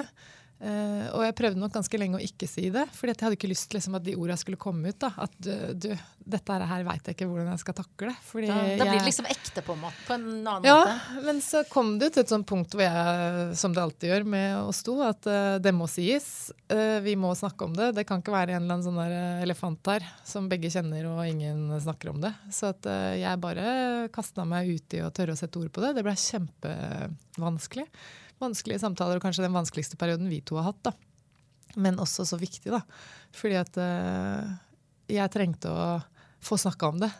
[0.63, 3.49] Uh, og jeg prøvde nok ganske lenge å ikke si det, for jeg hadde ikke
[3.51, 4.99] lyst liksom, at de ordene skulle komme ut.
[5.01, 5.09] Da.
[5.25, 5.89] At du,
[6.23, 8.13] dette her veit jeg ikke hvordan jeg skal takle.
[8.13, 11.25] Da, da, blir det liksom ekte på en, måte, på en annen ja, måte.
[11.25, 14.55] Men så kom det til et sånt punkt hvor jeg, som det alltid gjør med
[14.61, 16.29] oss to, at uh, det må sies.
[16.71, 17.91] Uh, vi må snakke om det.
[17.99, 21.25] Det kan ikke være en eller annen sånn der elefant her som begge kjenner og
[21.27, 22.31] ingen snakker om det.
[22.55, 22.87] Så at
[23.19, 25.95] jeg bare kasta meg ut i å tørre å sette ord på det.
[25.97, 27.89] Det ble kjempevanskelig
[28.41, 30.81] vanskelige samtaler, og kanskje den vanskeligste perioden vi to har hatt.
[30.89, 30.93] da.
[31.75, 32.81] Men også så viktig, da.
[33.33, 34.49] Fordi at uh,
[35.11, 35.85] jeg trengte å
[36.43, 37.11] få snakka om det.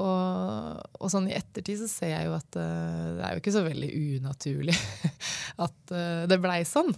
[0.00, 3.56] Og, og, sånn i ettertid så ser jeg jo at uh, det er jo ikke
[3.56, 3.88] så veldig
[4.20, 4.76] unaturlig
[5.66, 6.94] at uh, det blei sånn.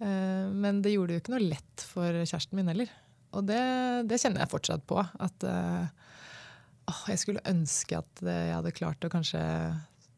[0.00, 2.92] men det gjorde jo ikke noe lett for kjæresten min heller.
[3.36, 3.60] Og det,
[4.08, 4.96] det kjenner jeg fortsatt på.
[4.96, 9.42] At jeg skulle ønske at jeg hadde klart å kanskje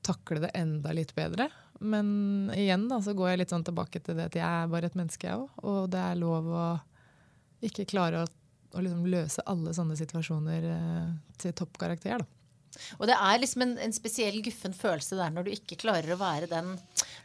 [0.07, 1.49] takle det enda litt bedre.
[1.83, 4.89] Men igjen da, så går jeg litt sånn tilbake til det at jeg er bare
[4.91, 5.65] et menneske, jeg òg.
[5.67, 6.67] Og det er lov å
[7.67, 8.29] ikke klare å,
[8.75, 11.11] å liksom løse alle sånne situasjoner eh,
[11.43, 12.23] til toppkarakter.
[12.23, 12.42] da.
[12.99, 16.21] Og det er liksom en, en, spesiell guffen følelse der når du ikke klarer å
[16.21, 16.73] være, den,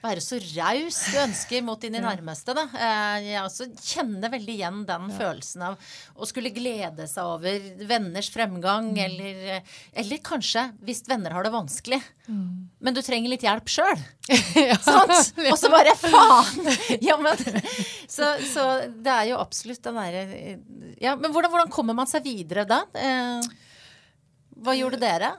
[0.04, 2.56] være så raus du ønsker mot dine nærmeste.
[2.58, 2.68] Da.
[2.74, 5.18] Eh, jeg også kjenner veldig igjen den ja.
[5.22, 9.02] følelsen av å skulle glede seg over venners fremgang, mm.
[9.06, 12.48] eller, eller, kanskje hvis venner har det vanskelig, mm.
[12.84, 14.06] men du trenger litt hjelp sjøl.
[14.70, 14.78] ja.
[14.78, 16.74] Og så bare faen!
[17.08, 17.38] Ja, men,
[18.10, 20.24] så, så, det er jo absolutt den derre
[21.02, 22.82] ja, Men hvordan, hvordan, kommer man seg videre da?
[22.98, 23.48] Eh,
[24.64, 25.36] hva gjorde dere?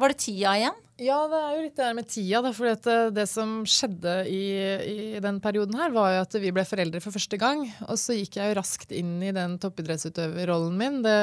[0.00, 0.78] Var det tida igjen?
[1.00, 2.40] Ja, det er jo litt det her med tida.
[2.44, 4.40] Da, for det, det, som skjedde i,
[4.84, 7.62] i, den perioden her, var jo at vi ble foreldre for første gang.
[7.86, 10.98] Og så gikk jeg jo raskt inn i den toppidrettsutøverrollen min.
[11.04, 11.14] Det,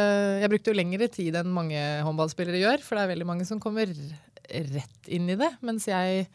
[0.41, 3.62] jeg brukte jo lengre tid enn mange håndballspillere gjør, for det er veldig mange som
[3.62, 3.93] kommer
[4.48, 5.52] rett inn i det.
[5.66, 6.26] Mens jeg,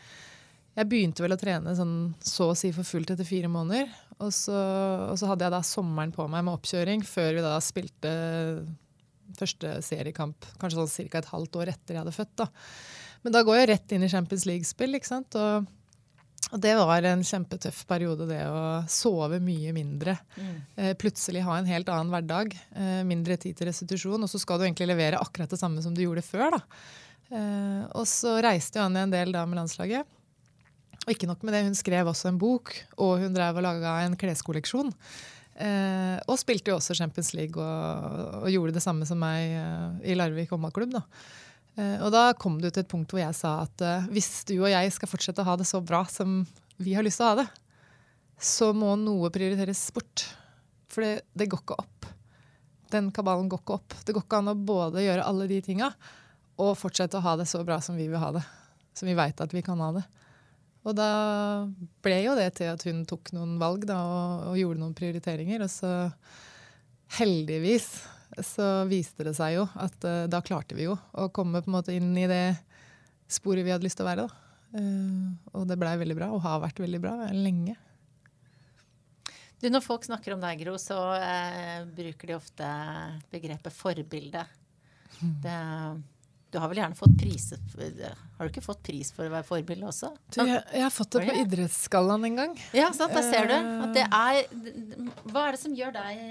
[0.79, 3.91] jeg begynte vel å trene sånn så å si for fullt etter fire måneder.
[4.23, 4.55] Og så,
[5.11, 8.15] og så hadde jeg da sommeren på meg med oppkjøring før vi da spilte
[9.39, 11.23] første seriekamp kanskje sånn ca.
[11.23, 12.35] et halvt år etter jeg hadde født.
[12.43, 12.49] da.
[13.23, 14.99] Men da går jeg rett inn i Champions League-spill.
[14.99, 15.37] ikke sant?
[15.39, 15.69] Og,
[16.51, 20.17] og, det var en kjempetøff periode, det å sove mye mindre.
[20.37, 20.57] Mm.
[20.77, 22.57] Eh, plutselig ha en helt annen hverdag.
[22.75, 24.23] Eh, mindre tid til restitusjon.
[24.23, 26.59] Og så skal du egentlig levere akkurat det samme som du gjorde før.
[26.59, 26.65] da.
[27.33, 30.19] Eh, og så reiste jo Anja en del da med landslaget.
[31.03, 33.97] Og ikke nok med det, hun skrev også en bok, og hun drev og laga
[34.05, 34.93] en kleskolleksjon.
[35.53, 40.13] Eh, og spilte jo også Champions League og, og gjorde det samme som meg eh,
[40.13, 40.97] i Larvik håndballklubb.
[41.77, 44.57] Eh, og da kom det til et punkt hvor jeg sa at eh, hvis du
[44.59, 46.43] og jeg skal fortsette å ha det så bra som
[46.83, 47.49] vi har lyst til å ha det,
[48.43, 50.27] så må noe prioriteres bort.
[50.93, 52.09] For det, det går ikke opp.
[52.93, 53.95] Den kabalen går ikke opp.
[54.05, 55.93] Det går ikke an å både gjøre alle de tinga
[56.61, 58.43] og fortsette å ha det så bra som vi vil ha det.
[58.97, 60.03] Som vi veit at vi kan ha det.
[60.83, 61.11] Og da
[62.03, 65.63] ble jo det til at hun tok noen valg da, og, og, gjorde noen prioriteringer.
[65.63, 65.93] Og så
[67.19, 67.89] heldigvis
[68.43, 71.77] så viste det seg jo at uh, da klarte vi jo å komme på en
[71.77, 72.57] måte inn i det
[73.31, 74.27] sporet vi hadde lyst til å være.
[74.73, 77.77] Uh, og det blei veldig bra, og har vært veldig bra lenge.
[79.63, 82.71] Du, når folk snakker om deg, Gro, så uh, bruker de ofte
[83.31, 84.43] begrepet forbilde.
[85.21, 85.37] Mm.
[85.45, 85.59] Det
[86.53, 89.89] du har vel gjerne fått pris Har du ikke fått pris for å være forbilde
[89.89, 90.13] også?
[90.35, 92.55] Du, jeg, jeg, har fått det på Idrettsgallaen en gang.
[92.77, 93.57] Ja, sant, der ser du.
[93.97, 94.45] Det er
[95.33, 96.23] Hva er det som gjør deg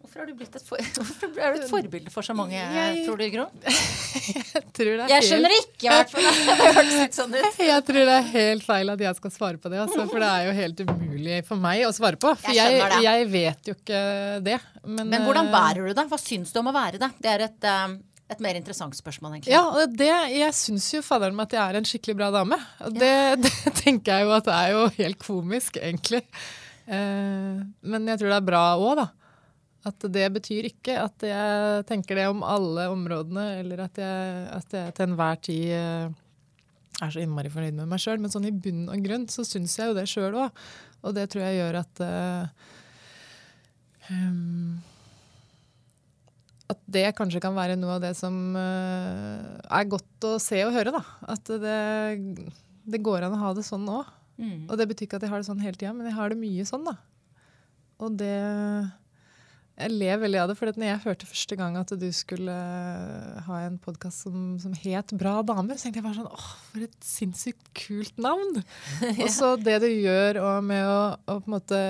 [0.00, 0.80] Hvorfor, har du blitt et for,
[1.44, 3.44] er du et forbilde for så mange, jeg, tror du, Gro?
[4.56, 6.28] jeg tror det er Jeg skjønner ikke, i hvert fall.
[6.48, 7.60] Det hørtes litt sånn ut.
[7.66, 9.82] Jeg tror det er helt feil at jeg skal svare på det.
[9.84, 12.32] Altså, for det er jo helt umulig for meg å svare på.
[12.40, 14.02] For jeg, jeg, jeg vet jo ikke
[14.46, 14.56] det.
[14.86, 16.06] Men, men hvordan eh, bærer du det?
[16.14, 17.10] Hva syns du om å være det?
[17.20, 17.98] Det er et um,
[18.30, 19.54] et mer interessant spørsmål, egentlig.
[19.54, 22.58] Ja, det, jeg syns jo fadderen meg at jeg er en skikkelig bra dame.
[22.94, 23.38] Det, ja.
[23.44, 26.22] det, tenker jeg jo at det er jo helt komisk, egentlig.
[26.86, 29.08] Eh, men jeg tror det er bra òg, da.
[29.90, 34.76] At det betyr ikke at jeg tenker det om alle områdene, eller at jeg, at
[34.76, 36.18] jeg til enhver tid eh,
[37.00, 38.20] er så innmari fornøyd med meg sjøl.
[38.20, 40.62] Men sånn i bunn og grunn så syns jeg jo det sjøl òg.
[41.00, 42.68] Og det tror jeg gjør at eh,
[44.12, 44.78] um,
[46.70, 50.74] at det kanskje kan være noe av det som uh, er godt å se og
[50.76, 50.94] høre.
[50.94, 51.02] da.
[51.34, 51.80] At det,
[52.86, 54.08] det går an å ha det sånn òg.
[54.40, 54.68] Mm.
[54.70, 56.40] Og det betyr ikke at jeg har det sånn hele tida, men jeg har det
[56.40, 56.86] mye sånn.
[56.88, 56.96] da.
[58.00, 58.36] Og det
[59.80, 63.40] jeg ler veldig av det, for når jeg hørte første gang at du skulle eh,
[63.46, 66.86] ha en podkast som, som, het Bra damer, så tenkte jeg bare sånn åh, for
[66.86, 68.60] et sinnssykt kult navn!
[69.04, 69.14] ja.
[69.26, 71.80] Og så det du gjør med å, å, på en måte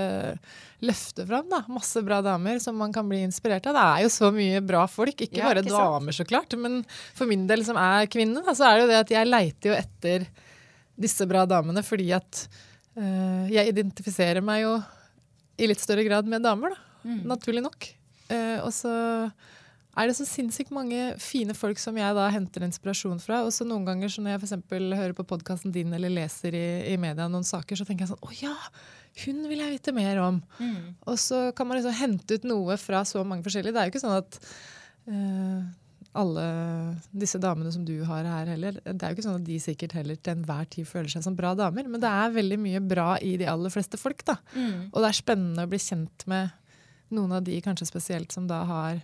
[0.84, 3.76] løfte fram da, masse bra damer som man kan bli inspirert av.
[3.76, 6.57] Det er jo så mye bra folk, ikke ja, bare ikke damer, så klart.
[6.61, 9.28] Men for min del som er kvinne, da, så er det jo det at jeg
[9.28, 10.28] leiter jo etter
[11.01, 12.45] disse bra damene fordi at
[12.99, 14.78] øh, jeg identifiserer meg jo
[15.61, 16.89] i litt større grad med damer, da.
[17.05, 17.24] Mm.
[17.30, 17.88] Naturlig nok.
[18.30, 18.92] Uh, og så
[19.98, 23.42] er det så sinnssykt mange fine folk som jeg da henter inspirasjon fra.
[23.46, 26.66] Og så noen ganger så når jeg for hører på podkasten din eller leser i,
[26.92, 28.57] i, media noen saker, så tenker jeg sånn Å ja!
[29.24, 30.38] Hun vil jeg vite mer om.
[30.62, 30.94] Mm.
[31.11, 33.74] Og så kan man liksom hente ut noe fra så mange forskjellige.
[33.74, 34.38] Det er jo ikke sånn at
[35.11, 35.64] uh,
[36.22, 36.44] alle
[37.11, 39.94] disse damene som du har her heller, det er jo ikke sånn at de sikkert
[39.98, 43.12] heller til enhver tid føler seg som bra damer, men det er veldig mye bra
[43.22, 44.24] i de aller fleste folk.
[44.26, 44.38] da.
[44.55, 44.88] Mm.
[44.90, 46.55] Og det er spennende å bli kjent med
[47.14, 49.00] noen av de kanskje spesielt som da har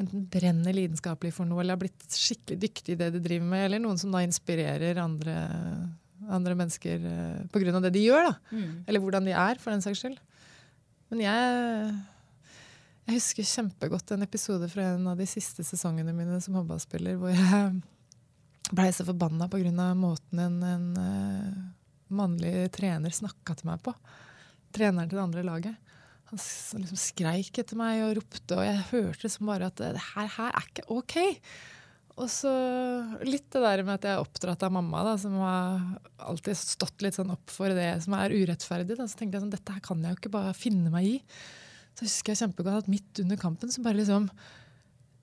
[0.00, 3.66] enten brenner lidenskapelig for noe eller har blitt skikkelig dyktig i det de driver med,
[3.68, 5.36] eller noen som da inspirerer andre,
[6.26, 7.78] andre mennesker eh, pga.
[7.84, 8.30] det de gjør.
[8.30, 8.34] da.
[8.50, 8.72] Mm.
[8.88, 10.18] Eller hvordan de er, for den saks skyld.
[11.12, 11.94] Men jeg
[13.04, 17.34] jeg husker kjempegodt en episode fra en av de siste sesongene mine som håndballspiller, hvor
[17.34, 17.82] jeg
[18.72, 19.90] blei så forbanna pga.
[19.92, 21.58] måten en, en uh,
[22.08, 23.92] mannlig trener snakka til meg på.
[24.72, 25.92] Treneren til det andre laget.
[26.38, 30.28] Han liksom skreik etter meg og ropte, og jeg hørte liksom bare at det her,
[30.36, 31.16] her er ikke OK.
[32.14, 32.50] Og så
[33.26, 35.80] litt det der med at jeg er oppdratt av mamma, da, som har
[36.22, 38.98] alltid stått litt sånn opp for det som er urettferdig.
[39.00, 39.08] Da.
[39.10, 41.16] Så tenkte jeg sånn, dette her kan jeg jo ikke bare finne meg i.
[41.98, 44.28] Så husker jeg kjempegodt at midt under kampen så bare liksom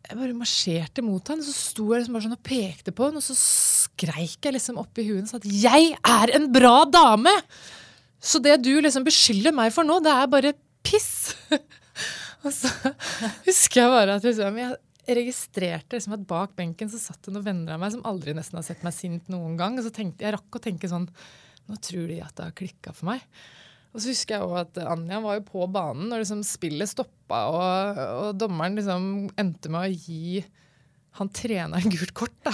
[0.02, 3.20] jeg bare marsjerte mot han, så sto jeg liksom bare sånn og pekte på han,
[3.20, 7.36] og så skreik jeg liksom oppi huet hans at 'jeg er en bra dame'!
[8.22, 10.54] Så det du liksom beskylder meg for nå, det er bare
[10.86, 11.36] piss!
[12.46, 12.72] og så
[13.46, 14.78] husker jeg bare at liksom, jeg
[15.18, 18.60] registrerte liksom at bak benken så satt det noen venner av meg som aldri nesten
[18.60, 19.80] har sett meg sint noen gang.
[19.80, 21.10] Og så tenkte jeg rakk å tenke sånn
[21.70, 23.22] Nå tror de at det har klikka for meg.
[23.92, 27.42] Og så husker jeg også at Anja var jo på banen når liksom spillet stoppa,
[27.52, 29.06] og, og, dommeren liksom
[29.40, 30.42] endte med å gi
[31.20, 32.36] han treneren gult kort.
[32.44, 32.52] da.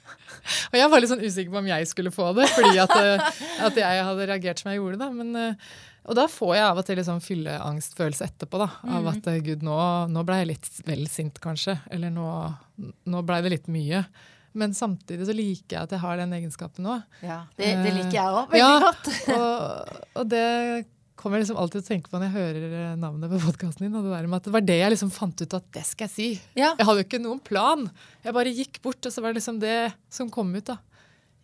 [0.70, 3.44] og jeg var litt sånn usikker på om jeg skulle få det, fordi at, eh,
[3.66, 5.00] at jeg hadde reagert som jeg gjorde.
[5.02, 5.56] da, men...
[6.00, 8.60] Eh, og da får jeg av og til liksom fylleangstfølelse etterpå.
[8.62, 9.10] da, Av mm.
[9.12, 9.78] at eh, gud, nå,
[10.10, 11.78] nå ble jeg litt vel sint, kanskje.
[11.90, 12.28] Eller nå,
[12.80, 14.04] nå ble det litt mye.
[14.52, 16.96] Men samtidig så liker jeg at jeg har den egenskapen nå.
[17.22, 19.10] Ja, det, det, liker jeg òg veldig ja, godt.
[19.36, 20.46] og, og, det
[21.20, 23.86] kommer jeg liksom alltid til å tenke på når jeg hører eh, navnet på podkasten
[23.86, 23.94] din.
[23.94, 26.08] og Det der med at det var det jeg liksom fant ut at det skal
[26.08, 26.28] jeg si.
[26.58, 26.72] Ja.
[26.72, 27.86] Jeg hadde jo ikke noen plan.
[28.24, 29.78] Jeg bare gikk bort, og så var det liksom det
[30.10, 30.66] som kom ut.
[30.72, 30.80] da.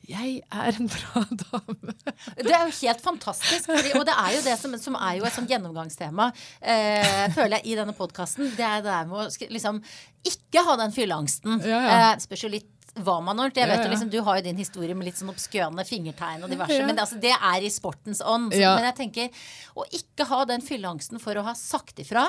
[0.06, 1.94] Jeg er en bra dame.
[2.38, 3.70] Det er jo helt fantastisk.
[3.72, 6.28] Og det er jo det som, som er jo et sånt gjennomgangstema,
[6.60, 8.52] eh, føler jeg, i denne podkasten.
[8.56, 9.82] Det er det der med å liksom
[10.26, 11.60] ikke ha den fylleangsten.
[11.66, 11.98] Ja, ja.
[12.14, 13.62] Eh, litt hva man ordentlig.
[13.64, 13.92] Jeg vet ja, ja.
[13.92, 16.78] Liksom, du har jo din historie med litt sånn obskøne fingertegn og diverse.
[16.78, 16.86] Ja.
[16.88, 18.54] Men det, altså, det, er i sportens ånd.
[18.54, 19.42] Men jeg tenker
[19.76, 22.28] å ikke ha den fylleangsten for å ha sagt ifra,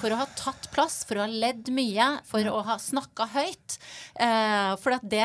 [0.00, 3.78] for å ha tatt plass, for å ha ledd mye, for å ha snakka høyt.
[4.20, 5.24] Uh, for at det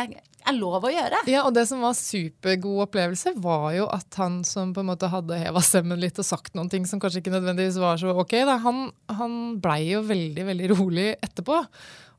[0.50, 1.22] er lov å gjøre.
[1.30, 5.12] Ja, og det som var supergod opplevelse, var jo at han som på en måte
[5.12, 8.36] hadde heva stemmen litt og sagt noen ting som kanskje ikke nødvendigvis var så ok,
[8.48, 8.88] da, han,
[9.20, 11.64] han blei jo veldig, veldig rolig etterpå.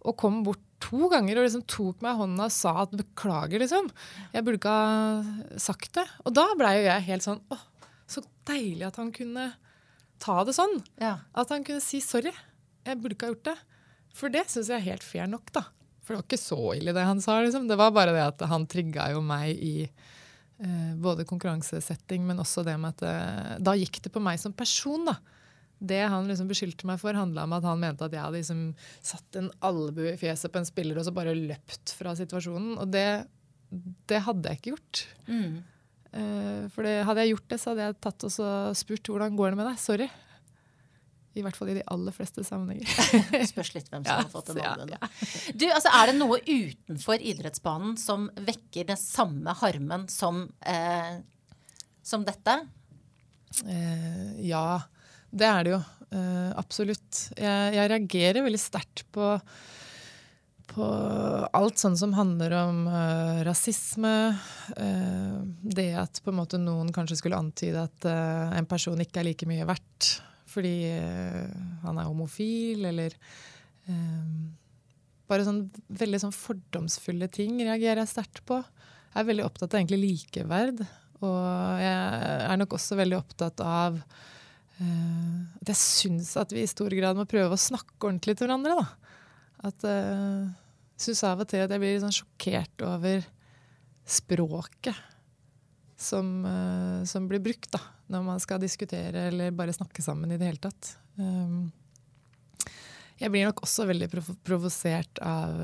[0.09, 3.63] Og kom bort to ganger og liksom tok meg i hånda og sa at beklager,
[3.63, 3.91] liksom.
[4.35, 6.07] Jeg burde ikke ha sagt det.
[6.25, 7.67] Og da blei jo jeg helt sånn åh,
[8.11, 9.51] så deilig at han kunne
[10.21, 10.79] ta det sånn.
[11.01, 11.19] Ja.
[11.37, 12.33] At han kunne si sorry.
[12.87, 13.59] Jeg burde ikke ha gjort det.
[14.17, 15.67] For det syns jeg er helt fair nok, da.
[16.01, 17.39] For det var ikke så ille, det han sa.
[17.45, 17.69] liksom.
[17.71, 22.65] Det var bare det at han trigga jo meg i eh, både konkurransesetting, men også
[22.67, 25.21] det med at det, Da gikk det på meg som person, da
[25.81, 28.65] det han liksom beskyldte meg for, handla om at han mente at jeg hadde liksom
[29.01, 32.75] satt en albue i fjeset på en spiller og så bare løpt fra situasjonen.
[32.83, 33.07] Og det,
[34.11, 35.05] det hadde jeg ikke gjort.
[35.31, 35.61] Mm.
[36.11, 39.55] Uh, for det, hadde jeg gjort det, så hadde jeg tatt og spurt hvordan går
[39.55, 39.81] det med deg.
[39.81, 40.11] Sorry.
[41.39, 42.91] I hvert fall i de aller fleste sammenhenger.
[43.53, 44.95] Spørs litt hvem som ja, har fått den albuen.
[44.97, 45.43] Ja, ja.
[45.55, 51.21] Du, altså, er det noe utenfor idrettsbanen som vekker den samme harmen som, eh,
[52.05, 52.61] som dette?
[53.65, 54.83] Uh, ja.
[55.31, 55.81] Det er det jo.
[56.11, 57.27] Uh, absolutt.
[57.39, 59.29] Jeg, jeg, reagerer veldig sterkt på,
[60.73, 60.87] på
[61.55, 64.15] alt sånn som handler om uh, rasisme.
[64.75, 69.31] Uh, det at på en måte noen kanskje skulle antyde at en person ikke er
[69.31, 70.17] like mye verdt
[70.51, 73.13] fordi han er homofil, eller
[75.31, 75.61] Bare sånn
[75.95, 78.59] veldig sånn fordomsfulle ting reagerer jeg sterkt på.
[79.13, 80.83] Jeg er veldig opptatt av egentlig likeverd.
[81.23, 81.39] Og
[81.85, 84.01] jeg er nok også veldig opptatt av
[84.81, 88.79] at jeg syns at vi i stor grad må prøve å snakke ordentlig til hverandre.
[88.81, 89.13] da.
[89.69, 90.49] At uh,
[91.01, 93.27] syns av og til at jeg blir sånn sjokkert over
[94.09, 94.97] språket
[96.01, 100.41] som, uh, som, blir brukt da, når man skal diskutere eller bare snakke sammen i
[100.41, 100.95] det hele tatt.
[103.21, 105.59] Jeg blir nok også veldig prov provosert av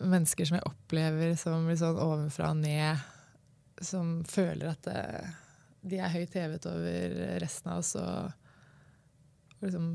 [0.00, 3.02] mennesker som jeg opplever som blir sånn ovenfra og ned,
[3.84, 5.02] som føler at det
[5.84, 7.94] de er høyt hevet over resten av oss.
[8.00, 8.32] Og,
[9.60, 9.94] og liksom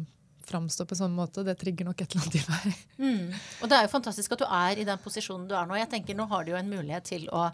[0.49, 2.81] framstå på en sånn måte, det trigger nok et eller annet i meg.
[2.99, 3.37] Mm.
[3.61, 5.77] Og det er jo fantastisk at du er i den posisjonen du er nå.
[5.79, 7.49] Jeg tenker Nå har du jo en mulighet til å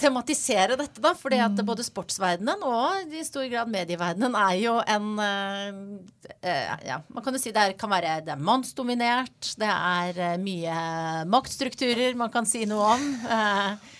[0.00, 1.12] tematisere dette, da.
[1.16, 1.64] fordi at mm.
[1.68, 7.42] både sportsverdenen og i stor grad medieverdenen er jo en uh, Ja, man kan jo
[7.42, 9.52] si det er, kan være det er mannsdominert.
[9.60, 10.76] Det er uh, mye
[11.28, 13.08] maktstrukturer man kan si noe om.
[13.28, 13.98] Uh,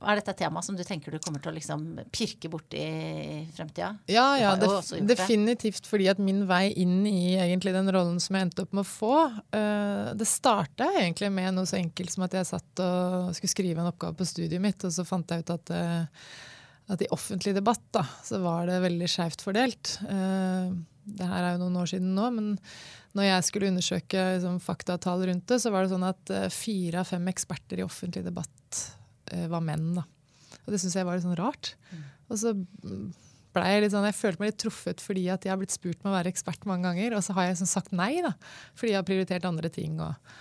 [0.00, 3.40] er dette et tema som du tenker du kommer til å liksom pirke borti i
[3.52, 3.90] fremtida?
[4.08, 5.88] Ja, ja def definitivt.
[5.90, 8.88] Fordi at min vei inn i egentlig den rollen som jeg endte opp med å
[8.88, 13.52] få, uh, det starta egentlig med noe så enkelt som at jeg satt og skulle
[13.52, 16.30] skrive en oppgave på studiet mitt, og så fant jeg ut at, uh,
[16.94, 19.98] at i offentlig debatt da, så var det veldig skeivt fordelt.
[20.06, 20.72] Uh,
[21.10, 22.54] det her er jo noen år siden nå, men
[23.18, 27.08] når jeg skulle undersøke liksom, faktatall rundt det, så var det sånn at fire av
[27.10, 28.80] fem eksperter i offentlig debatt
[29.50, 29.92] var menn.
[29.98, 30.06] da.
[30.64, 31.74] Og det syns jeg var litt sånn rart.
[31.90, 32.06] Mm.
[32.30, 32.54] Og så
[33.54, 36.04] ble jeg litt sånn, jeg følte meg litt truffet fordi at jeg har blitt spurt
[36.04, 38.36] om å være ekspert mange ganger, og så har jeg sånn sagt nei, da,
[38.78, 39.98] fordi jeg har prioritert andre ting.
[40.04, 40.36] og,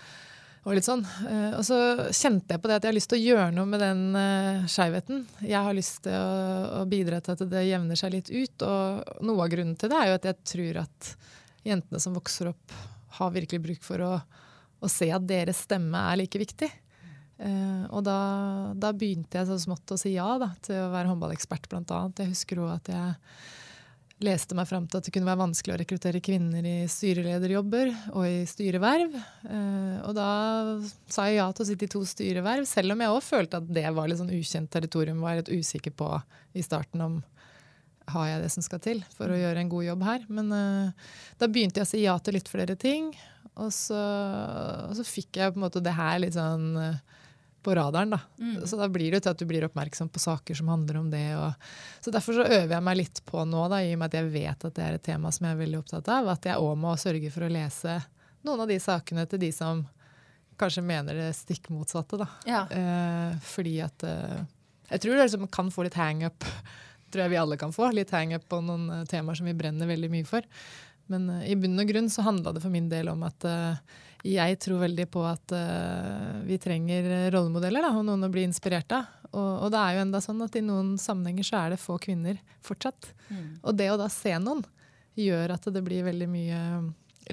[0.68, 1.02] og litt sånn.
[1.24, 1.80] Uh, og så
[2.14, 4.68] kjente jeg på det at jeg har lyst til å gjøre noe med den uh,
[4.70, 5.24] skeivheten.
[5.42, 6.36] Jeg har lyst til å,
[6.82, 8.68] å, bidra til at det jevner seg litt ut.
[8.68, 11.14] Og noe av grunnen til det er jo at jeg tror at
[11.66, 12.78] jentene som vokser opp,
[13.20, 14.14] har virkelig bruk for å,
[14.80, 16.70] å se at deres stemme er like viktig.
[17.40, 18.20] Uh, og da,
[18.76, 22.02] da, begynte jeg så smått å si ja da, til å være håndballekspert, bl.a.
[22.20, 23.14] Jeg husker jo at jeg
[24.20, 28.26] leste meg fram til at det kunne være vanskelig å rekruttere kvinner i styrelederjobber og
[28.28, 29.16] i styreverv.
[29.48, 30.30] Uh, og da
[31.08, 33.70] sa jeg ja til å sitte i to styreverv, selv om jeg òg følte at
[33.80, 35.24] det var litt sånn ukjent territorium.
[35.24, 36.12] Var litt usikker på
[36.60, 37.20] i starten om
[38.10, 39.42] har jeg det som skal til for å mm.
[39.44, 40.28] gjøre en god jobb her.
[40.28, 41.10] Men uh,
[41.40, 43.14] da begynte jeg å si ja til litt flere ting.
[43.60, 44.00] Og så,
[44.90, 46.76] og så fikk jeg på en måte det her litt sånn
[47.64, 48.16] på radaren.
[48.16, 48.20] Da.
[48.40, 48.68] Mm.
[48.68, 51.26] Så da blir det til at du blir oppmerksom på saker som handler om det.
[51.38, 51.70] Og,
[52.02, 54.32] så Derfor så øver jeg meg litt på nå, da, i og med at jeg
[54.34, 56.76] vet at det er et tema som jeg er veldig opptatt av, at jeg òg
[56.80, 58.00] må sørge for å lese
[58.48, 59.84] noen av de sakene til de som
[60.60, 62.20] kanskje mener det stikk motsatte.
[62.20, 62.28] Da.
[62.48, 62.66] Ja.
[62.68, 64.40] Eh, fordi at eh,
[64.90, 66.44] Jeg tror det liksom kan få litt hangup.
[67.12, 67.92] tror jeg vi alle kan få.
[67.94, 70.46] Litt hangup på noen uh, temaer som vi brenner veldig mye for.
[71.10, 74.00] Men eh, i bunn og grunn så handla det for min del om at uh,
[74.28, 78.92] jeg tror veldig på at uh, vi trenger rollemodeller da, og noen å bli inspirert
[78.96, 79.08] av.
[79.30, 82.00] Og, og, det er jo enda sånn at i noen sammenhenger så er det få
[82.02, 83.12] kvinner fortsatt.
[83.30, 83.46] Mm.
[83.62, 84.64] Og det å da se noen
[85.20, 86.60] gjør at det blir veldig mye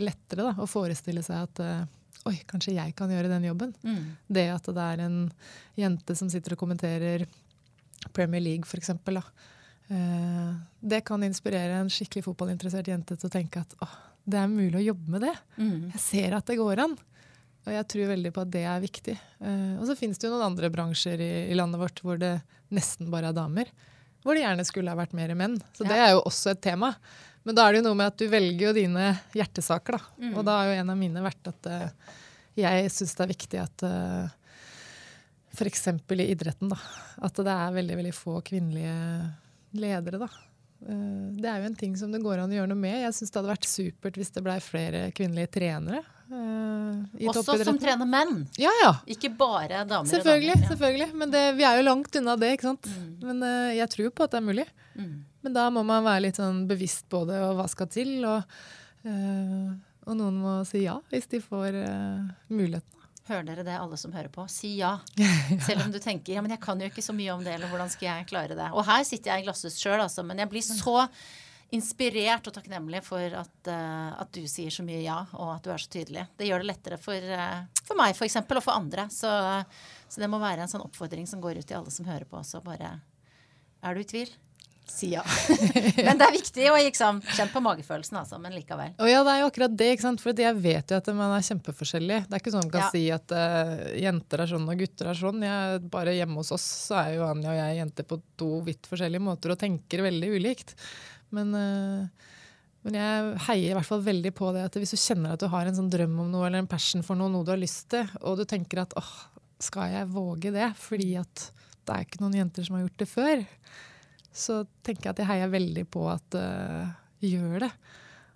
[0.02, 1.84] lettere da, å forestille seg at uh,
[2.26, 3.70] Oi, kanskje jeg kan gjøre den jobben.
[3.86, 4.06] Mm.
[4.26, 5.18] Det at det er en
[5.78, 7.22] jente som sitter og kommenterer
[8.16, 8.90] Premier League, f.eks.
[9.86, 13.94] Uh, det kan inspirere en skikkelig fotballinteressert jente til å tenke at åh,
[14.26, 15.34] det er mulig å jobbe med det.
[15.56, 15.90] Mm.
[15.94, 16.96] Jeg ser at det går an.
[17.66, 19.14] Og jeg tror veldig på at det er viktig.
[19.42, 22.36] Uh, og så finnes det jo noen andre bransjer i, i, landet vårt hvor det
[22.74, 23.70] nesten bare er damer.
[24.26, 25.56] Hvor det gjerne skulle ha vært mer menn.
[25.74, 25.90] Så ja.
[25.90, 26.92] det er jo også et tema.
[27.46, 30.14] Men da er det jo noe med at du velger jo dine hjertesaker, da.
[30.18, 30.32] Mm.
[30.34, 32.16] Og da har jo en av mine vært at uh,
[32.58, 34.34] jeg syns det er viktig at uh,
[35.54, 35.86] F.eks.
[35.88, 36.78] i idretten, da.
[37.22, 38.96] At det er veldig, veldig få kvinnelige
[39.78, 40.30] ledere, da.
[40.84, 42.98] Eh, det er jo en ting som det går an å gjøre noe med.
[43.04, 46.02] Jeg syns det hadde vært supert hvis det blei flere kvinnelige trenere.
[46.26, 48.88] Uh, Også som trener menn, ja, ja.
[49.14, 50.08] ikke bare damer.
[50.10, 50.56] Selvfølgelig.
[50.56, 50.70] damer, ja.
[50.72, 51.08] selvfølgelig.
[51.20, 52.52] Men det, vi er jo langt unna det.
[52.56, 52.88] ikke sant?
[52.90, 53.12] Mm.
[53.28, 54.66] Men uh, jeg tror på at det er mulig.
[54.96, 55.12] Mm.
[55.46, 58.16] Men da må man være litt sånn bevisst på det, og hva skal til.
[58.26, 58.58] Og,
[59.06, 61.76] og noen må si ja hvis de får
[62.50, 62.95] muligheten.
[63.26, 64.44] Hører dere det, alle som hører på?
[64.50, 64.96] Si ja.
[65.66, 67.72] Selv om du tenker ja, men jeg kan jo ikke så mye om det, eller
[67.72, 68.70] hvordan skal jeg klare det?
[68.74, 71.02] Og her sitter jeg i glasshus sjøl, altså, men jeg blir så
[71.74, 75.72] inspirert og takknemlig for at, uh, at, du sier så mye ja, og at du
[75.74, 76.22] er så tydelig.
[76.38, 79.08] Det gjør det lettere for, uh, for meg f.eks., og for andre.
[79.10, 79.32] Så,
[80.06, 82.38] så, det må være en sånn oppfordring som går ut til alle som hører på.
[82.38, 82.62] også.
[82.62, 83.00] bare
[83.82, 84.30] Er du i tvil?
[84.90, 85.22] Si ja.
[86.06, 88.94] men det er viktig å liksom, kjenne på magefølelsen, altså, men likevel.
[89.02, 89.90] Og ja, det er jo akkurat det,
[90.22, 92.20] for jeg vet jo at man er kjempeforskjellig.
[92.26, 92.90] Det er ikke sånn man kan ja.
[92.94, 95.44] si at uh, jenter er sånn og gutter er sånn.
[95.46, 98.88] Jeg, bare hjemme hos oss så er jo Anja og jeg jenter på to vidt
[98.90, 100.76] forskjellige måter og tenker veldig ulikt.
[101.36, 102.30] Men, uh,
[102.86, 105.50] men jeg heier i hvert fall veldig på det at hvis du kjenner at du
[105.52, 107.90] har en sånn drøm om noe eller en passion for noe, noe du har lyst
[107.94, 109.12] til, og du tenker at åh,
[109.62, 110.70] skal jeg våge det?
[110.78, 111.50] Fordi at
[111.86, 113.44] det er ikke noen jenter som har gjort det før
[114.36, 116.90] så tenker jeg at jeg heier veldig på at uh,
[117.24, 117.72] gjør det.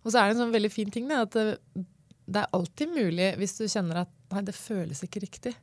[0.01, 1.59] Og så er det en sånn veldig fin ting da, at det,
[2.24, 5.55] det, er alltid mulig hvis du kjenner at nei, det føles ikke riktig.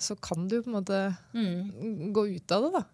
[0.00, 1.00] Så kan du på en måte
[1.36, 2.12] mm.
[2.16, 2.84] gå ut av det, da.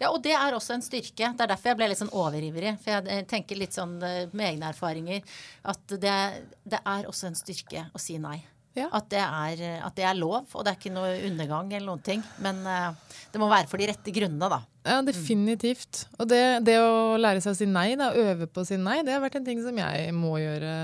[0.00, 1.32] Ja, og det er også en styrke.
[1.36, 2.76] Det er derfor jeg ble litt sånn overivrig.
[2.80, 5.36] For jeg eh, tenker litt sånn eh, med egne erfaringer
[5.68, 6.18] at det,
[6.64, 8.38] det er også en styrke å si nei.
[8.76, 8.90] Ja.
[8.94, 12.02] At, det er, at, det er, lov, og det er ikke noe undergang eller noen
[12.04, 12.24] ting.
[12.44, 12.92] Men uh,
[13.32, 14.60] det må være for de rette grunnene, da.
[14.86, 16.04] Ja, definitivt.
[16.20, 19.00] Og det, det, å lære seg å si nei, da, øve på å si nei,
[19.06, 20.74] det har vært en ting som jeg må gjøre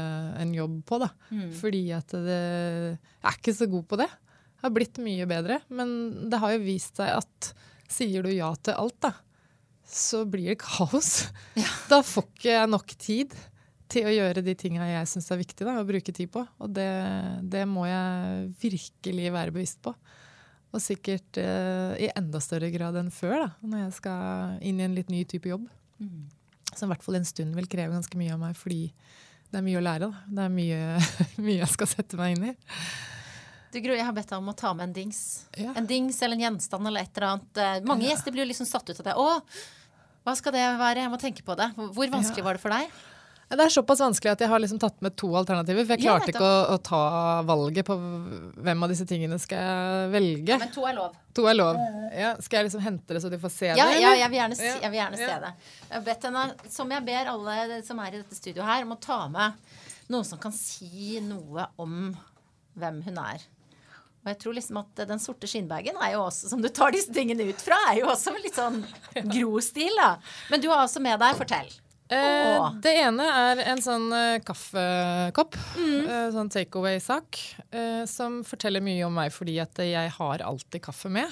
[0.43, 1.03] en jobb på.
[1.05, 1.11] da.
[1.31, 1.51] Mm.
[1.61, 2.41] Fordi at det,
[2.97, 4.09] jeg er ikke så god på det.
[4.09, 5.61] Jeg har blitt mye bedre.
[5.69, 5.95] Men
[6.33, 7.53] det har jo vist seg at
[7.93, 9.13] sier du ja til alt, da,
[9.85, 11.29] så blir det kaos.
[11.61, 11.69] Ja.
[11.91, 13.35] Da får ikke jeg nok tid
[13.93, 16.45] til å gjøre de tinga jeg syns er viktig da, å bruke tid på.
[16.63, 16.89] Og det,
[17.53, 19.95] det, må jeg virkelig være bevisst på.
[20.73, 24.87] Og sikkert eh, i enda større grad enn før, da, når jeg skal inn i
[24.87, 25.69] en litt ny type jobb.
[26.01, 26.25] Mm.
[26.73, 28.87] Som i hvert fall en stund vil kreve ganske mye av meg, fordi
[29.53, 30.09] det er mye å lære.
[30.09, 30.37] Da.
[30.39, 30.81] Det er mye,
[31.47, 32.55] mye jeg skal sette meg inn i.
[33.73, 35.21] Du Gro, jeg har bedt deg om å ta med en dings.
[35.57, 35.73] Ja.
[35.77, 37.61] En dings eller en gjenstand eller et eller annet.
[37.61, 38.13] Eh, mange ja.
[38.13, 39.15] gjester blir jo liksom satt ut av det.
[39.17, 41.05] Å, hva skal det være?
[41.05, 41.69] Jeg må tenke på det.
[41.77, 42.49] Hvor vanskelig ja.
[42.49, 43.01] var det for deg?
[43.53, 45.85] Det er såpass vanskelig at jeg har liksom tatt med to alternativer.
[45.85, 47.03] For jeg klarte ja, ikke å, å, ta
[47.45, 47.97] valget på
[48.65, 50.55] hvem av disse tingene skal jeg velge.
[50.55, 51.19] Ja, men to er lov.
[51.37, 51.81] To er lov.
[52.17, 54.01] Ja, skal jeg liksom hente det så de får se ja, det?
[54.01, 55.55] Ja, jeg vil gjerne, si, jeg vil gjerne se det.
[55.91, 59.01] Jeg bedt henne, som jeg ber alle som er i dette studioet her, om å
[59.05, 59.73] ta med
[60.13, 62.13] noen som kan si noe om
[62.81, 63.45] hvem hun er.
[64.23, 67.13] Og jeg tror liksom at Den sorte skinnbagen er jo også, som du tar disse
[67.15, 68.83] tingene ut fra, er jo også litt sånn
[69.35, 69.93] gro-stil.
[69.99, 70.15] da.
[70.53, 71.73] Men du har også med deg Fortell.
[72.13, 75.59] Eh, det ene er en sånn eh, kaffekopp.
[75.79, 75.99] Mm.
[76.05, 77.41] eh, sånn takeaway-sak.
[77.73, 81.31] Uh, som forteller mye om meg fordi at jeg har alltid kaffe med.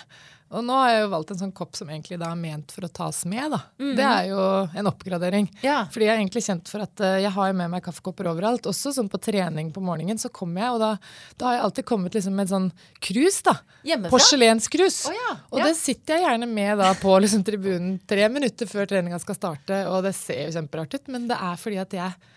[0.50, 2.82] Og nå har jeg jo valgt en sånn kopp som egentlig da er ment for
[2.82, 3.52] å tas med.
[3.52, 3.60] da.
[3.78, 3.92] Mm.
[3.98, 4.40] Det er jo
[4.80, 5.46] en oppgradering.
[5.62, 5.84] Ja.
[5.94, 8.66] Fordi jeg er egentlig kjent for at uh, jeg har med meg kaffekopper overalt.
[8.66, 10.90] Også sånn på trening på morgenen så kommer jeg, og da,
[11.38, 13.38] da har jeg alltid kommet liksom med et sånn krus.
[13.46, 13.56] da.
[13.86, 14.16] Hjemmefra?
[14.16, 14.98] Porselenskrus.
[15.12, 15.38] Oh, ja.
[15.52, 15.70] Og ja.
[15.70, 19.80] det sitter jeg gjerne med da på liksom, tribunen tre minutter før treninga skal starte,
[19.86, 22.36] og det ser jo kjemperart ut, men det er fordi at jeg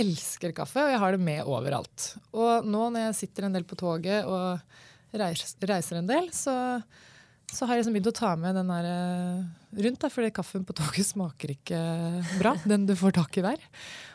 [0.00, 2.14] elsker kaffe, og jeg har det med overalt.
[2.34, 4.58] Og nå når jeg sitter en del på toget og
[5.14, 6.54] reiser en del, så
[7.54, 9.44] så har jeg liksom begynt å ta med den der uh,
[9.86, 11.80] rundt, da, fordi kaffen på toget smaker ikke
[12.40, 12.56] bra.
[12.66, 13.68] Den du får tak i der.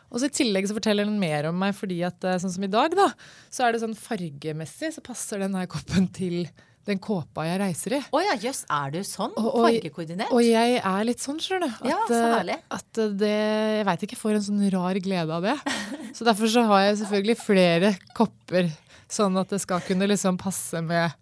[0.10, 2.66] Og så I tillegg så forteller den mer om meg, fordi at uh, sånn som
[2.66, 3.12] i dag, da,
[3.54, 6.44] så er det sånn fargemessig så passer denne koppen til
[6.90, 8.00] den kåpa jeg reiser i.
[8.02, 9.34] Å oh ja, jøss, er du sånn?
[9.38, 10.32] Fargekoordinert?
[10.34, 11.76] Og jeg er litt sånn, skjønner du.
[11.84, 12.58] At, ja, så eh, herlig.
[12.76, 15.58] at det Jeg veit ikke, jeg får en sånn rar glede av det.
[16.18, 18.72] Så derfor så har jeg selvfølgelig flere kopper,
[19.14, 21.14] sånn at det skal kunne liksom passe med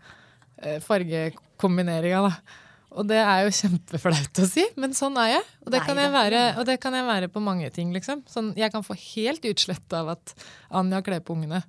[1.57, 2.63] fargekombineringa, da.
[2.97, 5.43] Og det er jo kjempeflaut å si, men sånn er jeg.
[5.65, 8.23] Og det, Nei, kan, jeg være, og det kan jeg være på mange ting, liksom.
[8.27, 10.33] Sånn, jeg kan få helt utslett av at
[10.71, 11.61] Anja kler på ungene,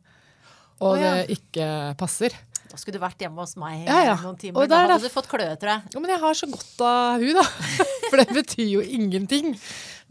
[0.79, 1.17] og oh, ja.
[1.19, 1.67] det ikke
[1.99, 2.33] passer.
[2.69, 4.17] Da skulle du vært hjemme hos meg ja, ja.
[4.23, 4.69] noen timer.
[4.69, 5.93] Da hadde du fått kløe, tror jeg.
[5.95, 7.45] Ja, men jeg har så godt av hun, da.
[8.11, 9.55] For det betyr jo ingenting.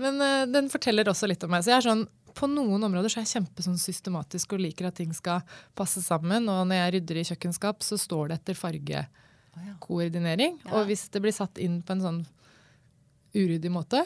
[0.01, 1.63] Men uh, den forteller også litt om meg.
[1.65, 2.03] Så jeg er sånn
[2.37, 5.45] på noen områder så er jeg kjempesystematisk sånn og liker at ting skal
[5.77, 6.49] passe sammen.
[6.51, 9.23] Og når jeg rydder i kjøkkenskap, så står det etter fargekoordinering.
[10.65, 10.77] Ja.
[10.77, 12.21] Og hvis det blir satt inn på en sånn
[13.37, 14.03] uryddig måte,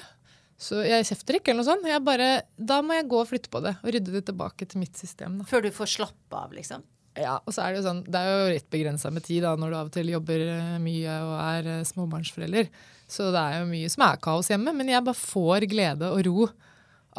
[0.61, 2.05] så jeg kjefter ikke eller noe sånt.
[2.05, 4.97] Bare, da må jeg gå og flytte på det og rydde det tilbake til mitt
[4.99, 5.39] system.
[5.39, 5.47] Da.
[5.49, 6.83] Før du får slappe av, liksom?
[7.17, 9.55] Ja, og så er det jo sånn, det er jo litt begrensa med tid da,
[9.59, 12.69] når du av og til jobber eh, mye og er eh, småbarnsforelder.
[13.11, 16.21] Så det er jo mye som er kaos hjemme, men jeg bare får glede og
[16.29, 16.45] ro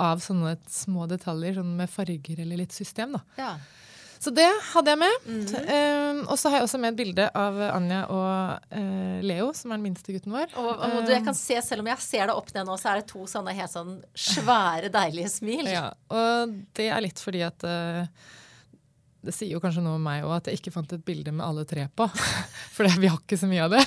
[0.00, 3.18] av sånne små detaljer sånn med farger eller litt system.
[3.18, 3.24] da.
[3.36, 3.52] Ja.
[4.22, 5.14] Så det hadde jeg med.
[5.26, 6.20] Mm -hmm.
[6.22, 9.70] uh, og så har jeg også med et bilde av Anja og uh, Leo, som
[9.70, 10.46] er den minste gutten vår.
[10.56, 12.88] Og, og du, jeg kan se, Selv om jeg ser det opp ned nå, så
[12.92, 15.66] er det to sånne helt sånn svære, deilige smil.
[15.66, 18.06] Ja, og det er litt fordi at uh,
[19.22, 21.46] det sier jo kanskje noe om meg òg at jeg ikke fant et bilde med
[21.46, 22.06] alle tre på.
[22.76, 23.84] For vi har ikke så mye av det.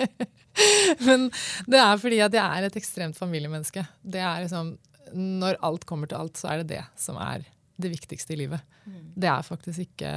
[1.06, 1.30] Men
[1.66, 3.82] det er fordi at jeg er et ekstremt familiemenneske.
[4.02, 4.76] Det er liksom
[5.14, 7.42] når alt kommer til alt, så er det det som er
[7.82, 8.64] det viktigste i livet.
[8.84, 9.12] Mm.
[9.16, 10.14] Det er faktisk ikke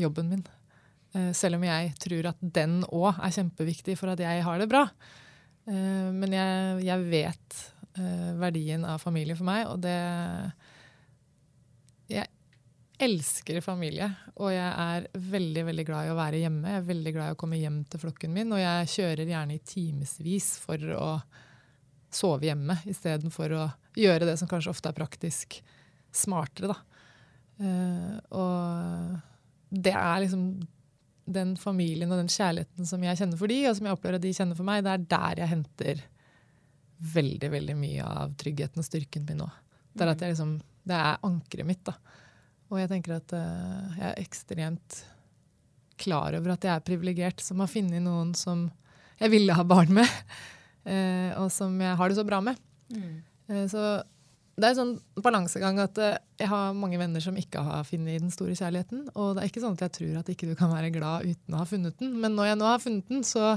[0.00, 0.44] jobben min.
[1.12, 4.68] Uh, selv om jeg tror at den òg er kjempeviktig for at jeg har det
[4.72, 4.86] bra.
[5.68, 7.58] Uh, men jeg, jeg vet
[7.98, 9.98] uh, verdien av familie for meg, og det
[12.12, 12.28] Jeg
[13.02, 16.70] elsker familie, og jeg er veldig veldig glad i å være hjemme.
[16.70, 19.56] Jeg er veldig glad i å komme hjem til flokken min, og jeg kjører gjerne
[19.56, 21.08] i timevis for å
[22.12, 23.64] sove hjemme istedenfor å
[23.98, 25.58] gjøre det som kanskje ofte er praktisk
[26.12, 26.76] smartere.
[27.62, 29.18] Uh, og
[29.72, 30.46] det er liksom
[31.32, 34.24] den familien og den kjærligheten som jeg kjenner for de, og som jeg opplever at
[34.24, 36.02] de kjenner for meg, det er der jeg henter
[37.12, 39.48] veldig veldig mye av tryggheten og styrken min nå.
[39.92, 40.52] Det er, at jeg liksom,
[40.88, 41.82] det er ankeret mitt.
[41.86, 41.96] da.
[42.72, 45.02] Og jeg tenker at uh, jeg er ekstremt
[46.02, 48.66] klar over at jeg er privilegert som har funnet noen som
[49.20, 50.22] jeg ville ha barn med.
[50.86, 52.58] Uh, og som jeg har det så bra med.
[52.94, 53.20] Mm.
[53.50, 53.84] Uh, så
[54.52, 58.20] det er en sånn balansegang at eh, jeg har mange venner som ikke har funnet
[58.20, 59.06] den store kjærligheten.
[59.16, 61.56] Og det er ikke sånn at jeg tror at ikke du kan være glad uten
[61.56, 62.12] å ha funnet den.
[62.20, 63.54] Men når jeg nå har funnet den, så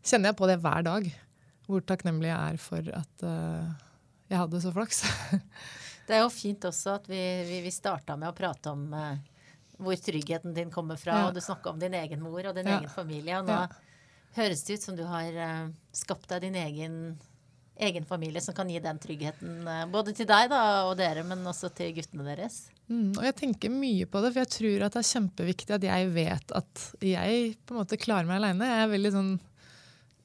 [0.00, 1.10] kjenner jeg på det hver dag.
[1.68, 3.68] Hvor takknemlig jeg er for at uh,
[4.32, 5.02] jeg hadde så flaks.
[6.08, 9.12] det er jo fint også at vi, vi, vi starta med å prate om uh,
[9.76, 11.20] hvor tryggheten din kommer fra.
[11.20, 11.28] Ja.
[11.28, 12.80] Og du snakka om din egen mor og din ja.
[12.80, 13.42] egen familie.
[13.42, 13.68] Og nå ja.
[14.40, 17.02] høres det ut som du har uh, skapt deg din egen
[17.78, 21.46] egen familie som kan gi den tryggheten eh, både til deg da, og dere, men
[21.46, 22.64] også til guttene deres.
[22.88, 25.86] Mm, og jeg tenker mye på det, for jeg tror at det er kjempeviktig at
[25.90, 28.70] jeg vet at jeg på en måte klarer meg aleine.
[28.72, 29.34] Jeg er veldig sånn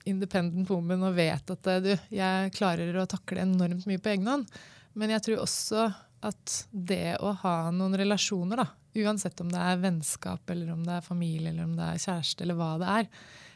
[0.10, 4.32] independent woman og vet at eh, du, jeg klarer å takle enormt mye på egen
[4.32, 4.60] hånd.
[5.00, 5.88] Men jeg tror også
[6.24, 8.68] at det å ha noen relasjoner, da,
[9.04, 12.46] uansett om det er vennskap eller om det er familie eller om det er kjæreste
[12.46, 13.08] eller hva det er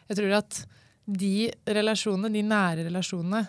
[0.10, 0.60] Jeg tror at
[1.08, 3.46] de relasjonene, de nære relasjonene,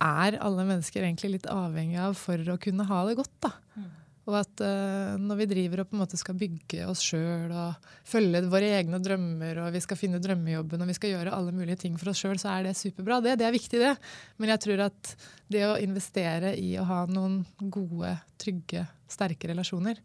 [0.00, 3.34] er alle mennesker egentlig litt avhengig av for å kunne ha det godt.
[3.44, 3.52] da.
[3.76, 3.88] Mm.
[4.30, 7.92] Og at uh, når vi driver og på en måte skal bygge oss sjøl og
[8.06, 11.80] følge våre egne drømmer, og vi skal finne drømmejobben og vi skal gjøre alle mulige
[11.82, 13.18] ting for oss sjøl, så er det superbra.
[13.24, 13.94] Det, det, er viktig, det.
[14.38, 15.14] Men jeg tror at
[15.50, 17.40] det å investere i å ha noen
[17.72, 19.98] gode, trygge, sterke relasjoner,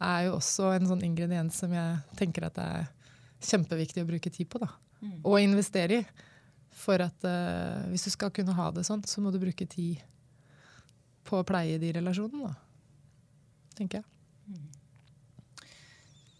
[0.00, 2.88] er jo også en sånn ingrediens som jeg tenker at det er
[3.50, 4.62] kjempeviktig å bruke tid på.
[4.62, 4.70] da.
[5.00, 5.18] Mm.
[5.24, 6.28] Og investere i.
[6.80, 10.00] For at uh, hvis du skal kunne ha det sånn, så må du bruke tid
[11.28, 12.56] på å pleie de relasjonene, da.
[13.76, 14.08] Tenker jeg.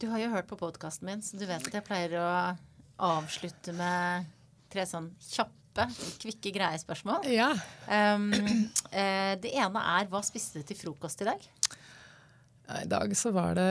[0.01, 2.28] Du har jo hørt på podkasten min, så du vet at jeg pleier å
[3.18, 4.28] avslutte med
[4.72, 5.86] tre sånn kjappe,
[6.22, 7.28] kvikke, greie spørsmål.
[7.28, 7.51] Ja.
[7.84, 11.45] Um, uh, det ene er hva spiste du til frokost i dag?
[12.70, 13.70] I dag så var det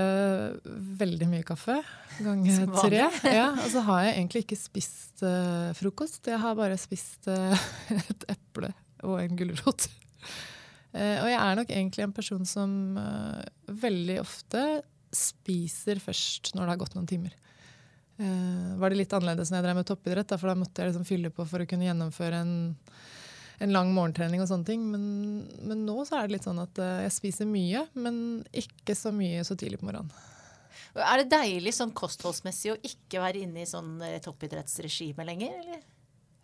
[0.99, 1.77] veldig mye kaffe.
[2.19, 3.05] Ganger tre.
[3.31, 6.27] Ja, og så har jeg egentlig ikke spist uh, frokost.
[6.27, 8.73] Jeg har bare spist uh, et eple
[9.07, 9.87] og en gulrot.
[10.91, 12.73] Uh, og jeg er nok egentlig en person som
[13.69, 14.65] veldig ofte
[15.15, 17.31] spiser først når det har gått noen timer.
[18.77, 21.31] var det litt annerledes når jeg drev med toppidrett, for da måtte jeg liksom fylle
[21.33, 22.53] på for å kunne gjennomføre en
[23.59, 24.83] en lang morgentrening og sånne ting.
[24.91, 25.03] Men,
[25.61, 29.13] men, nå så er det litt sånn at uh, jeg spiser mye, men ikke så
[29.15, 30.11] mye så tidlig på morgenen.
[30.99, 35.83] Er det deilig sånn kostholdsmessig å ikke være inne i sånn eh, toppidrettsregime lenger, eller?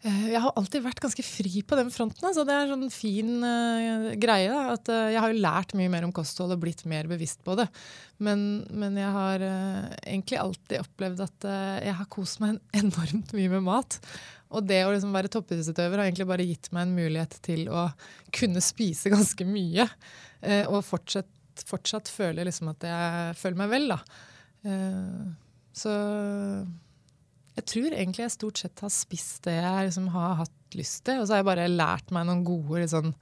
[0.05, 2.27] Eh, jeg har alltid vært ganske fri på den fronten.
[2.35, 4.51] Så det er en sånn fin uh, greie.
[4.51, 7.41] Da, at uh, Jeg har jo lært mye mer om kosthold og blitt mer bevisst
[7.45, 7.67] på det.
[8.21, 11.49] Men, men jeg har uh, egentlig alltid opplevd at
[11.85, 13.99] jeg har kost meg enormt mye med mat.
[14.55, 17.87] Og det å liksom være toppidrettsutøver har egentlig bare gitt meg en mulighet til å
[18.35, 19.87] kunne spise ganske mye.
[20.41, 21.29] Eh, og fortsatt,
[21.67, 23.99] fortsatt føle liksom at jeg føler meg vel, da.
[24.65, 25.21] Eh,
[25.75, 25.93] så
[27.55, 31.21] jeg tror egentlig jeg stort sett har spist det jeg liksom har hatt lyst til.
[31.21, 33.13] Og så har jeg bare lært meg noen gode liksom,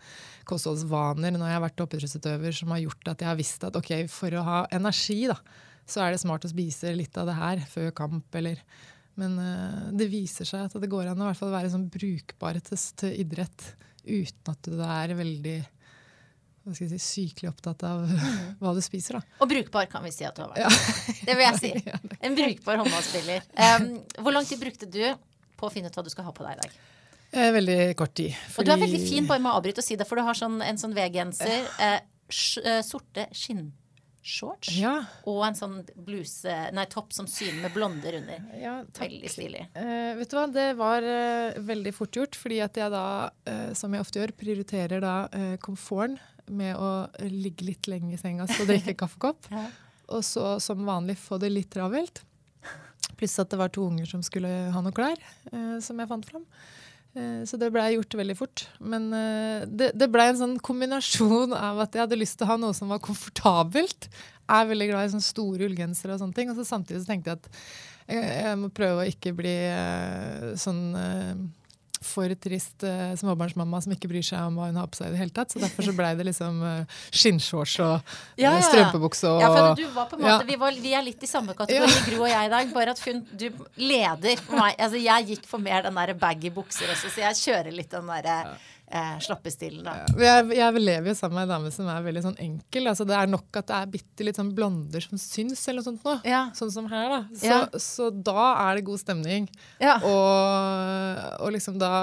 [0.50, 3.94] kostholdsvaner når jeg har vært toppidrettsutøver som har gjort at jeg har visst at ok,
[4.12, 5.38] for å ha energi, da,
[5.86, 8.62] så er det smart å spise litt av det her før kamp eller
[9.20, 13.74] men uh, det viser seg at det går an å være sånn brukbar til, idrett
[14.04, 15.58] uten at du er veldig
[16.64, 18.24] hva skal jeg si, sykelig opptatt av mm.
[18.62, 19.20] hva du spiser.
[19.20, 19.40] da.
[19.44, 20.64] Og brukbar kan vi si at du har vært.
[20.64, 20.72] Ja.
[21.28, 22.00] Det vil jeg si.
[22.30, 23.44] En brukbar håndballspiller.
[23.60, 23.90] Um,
[24.24, 25.04] hvor lang tid brukte du
[25.60, 26.78] på å finne ut hva du skal ha på deg i dag?
[27.34, 28.32] Eh, veldig kort tid.
[28.54, 28.64] Fordi...
[28.64, 30.38] Og du er veldig fin, bare med å avbryte og si det, for du har
[30.38, 31.68] sånn, en sånn V-genser.
[31.84, 32.00] Eh,
[32.64, 33.66] eh, sorte skinn
[34.24, 34.94] shorts ja.
[35.28, 38.46] og en sånn bluse, nei, topp som syner med blonder under.
[38.56, 39.66] Ja, veldig stilig.
[39.76, 43.06] Uh, vet du hva, det var uh, veldig fort gjort, fordi at jeg da,
[43.50, 45.16] uh, som jeg ofte gjør, prioriterer da
[45.64, 46.16] komforten
[46.52, 49.50] med å ligge litt lenge i senga og drikke kaffekopp.
[49.54, 49.68] ja.
[50.16, 52.24] Og så som vanlig få det litt travelt.
[53.20, 55.20] Pluss at det var to unger som skulle ha noe klær,
[55.84, 56.44] som jeg fant fram.
[57.14, 58.66] Eh, så det blei gjort veldig fort.
[58.82, 62.54] Men eh, det, det blei en sånn kombinasjon av at jeg hadde lyst til å
[62.54, 64.10] ha noe som var komfortabelt.
[64.44, 66.52] Jeg er veldig glad i sånne store ullgensere og sånne ting.
[66.52, 67.52] Og så samtidig så tenkte jeg at
[68.04, 70.82] jeg, jeg må prøve å ikke bli eh, sånn
[72.08, 75.16] for trist uh, småbarnsmamma som ikke bryr seg om hva hun har på seg i
[75.16, 75.54] det hele tatt.
[75.54, 78.66] Så derfor så blei det liksom uh, skinnshorts og ja, ja, ja.
[78.68, 81.30] strømpebukse og Ja, for du var på en måte, vi, var, vi, er litt i
[81.30, 83.48] samme kategori, Gro og jeg i dag, bare at hun, du
[83.82, 84.78] leder meg.
[84.78, 88.12] Altså, jeg gikk for mer den derre baggy bukser også, så jeg kjører litt den
[88.12, 88.38] derre
[88.94, 89.84] eh, slappestilen.
[89.86, 89.96] Da.
[90.14, 92.90] Ja, jeg, jeg, lever jo sammen med en dame som er veldig sånn enkel.
[92.92, 95.88] Altså, det er nok at det er bitte litt sånn blonder som syns, eller noe
[95.90, 96.20] sånt noe.
[96.28, 96.44] Ja.
[96.58, 97.20] Sånn som her, da.
[97.34, 97.60] Så, ja.
[97.88, 99.50] så, da er det god stemning.
[99.82, 100.22] Og,
[101.40, 101.94] og, liksom da,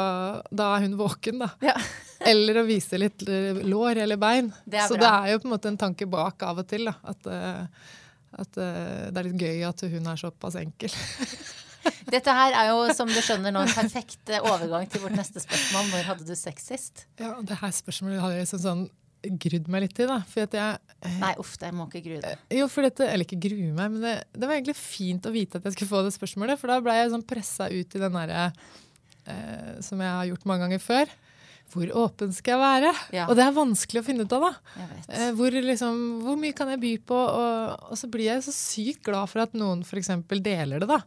[0.50, 1.52] da, er hun våken, da.
[2.30, 4.52] eller å vise litt lår eller bein.
[4.64, 5.06] Det så bra.
[5.06, 6.90] det er jo på en måte en tanke bak av og til.
[6.90, 7.96] da, at, eh,
[8.40, 10.94] at uh, det er litt gøy at hun er såpass enkel.
[12.10, 15.90] Dette her er jo, som du skjønner nå, en perfekt overgang til vårt neste spørsmål.
[15.92, 17.04] Når hadde du sex sist?
[17.20, 18.88] Ja, det her spørsmålet hadde jeg liksom sånn
[19.20, 20.08] grudd meg litt til.
[20.10, 20.98] da, for at jeg...
[21.20, 22.44] Nei, uff, jeg må ikke grue deg.
[22.56, 25.60] Jo, for dette, eller ikke grue meg, men det, det, var egentlig fint å vite
[25.60, 26.60] at jeg skulle få det spørsmålet.
[26.60, 30.48] For da ble jeg sånn pressa ut i den derre eh, som jeg har gjort
[30.48, 31.18] mange ganger før.
[31.70, 32.92] Hvor åpen skal jeg være?
[33.14, 33.28] Ja.
[33.30, 34.48] Og det er vanskelig å finne ut av.
[34.48, 34.86] da.
[35.06, 37.18] Eh, hvor, liksom, hvor, mye kan jeg by på?
[37.18, 40.10] Og, og, så blir jeg så sykt glad for at noen f.eks.
[40.42, 40.88] deler det.
[40.90, 41.04] da.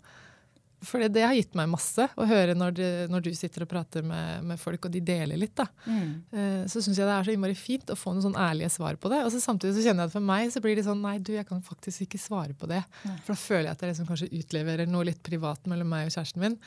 [0.83, 4.05] For det har gitt meg masse å høre når, de, når du sitter og prater
[4.05, 5.55] med, med, folk, og de deler litt.
[5.59, 5.67] da.
[5.87, 6.09] Mm.
[6.33, 8.99] Uh, så syns jeg det er så innmari fint å få noen sånn ærlige svar
[9.01, 9.23] på det.
[9.25, 11.33] Og så samtidig så kjenner jeg at for meg så blir det sånn nei, du,
[11.37, 12.81] jeg kan faktisk ikke svare på det.
[13.07, 13.17] Nei.
[13.25, 16.17] For da føler jeg at jeg liksom kanskje utleverer noe litt privat mellom meg og
[16.17, 16.59] kjæresten min.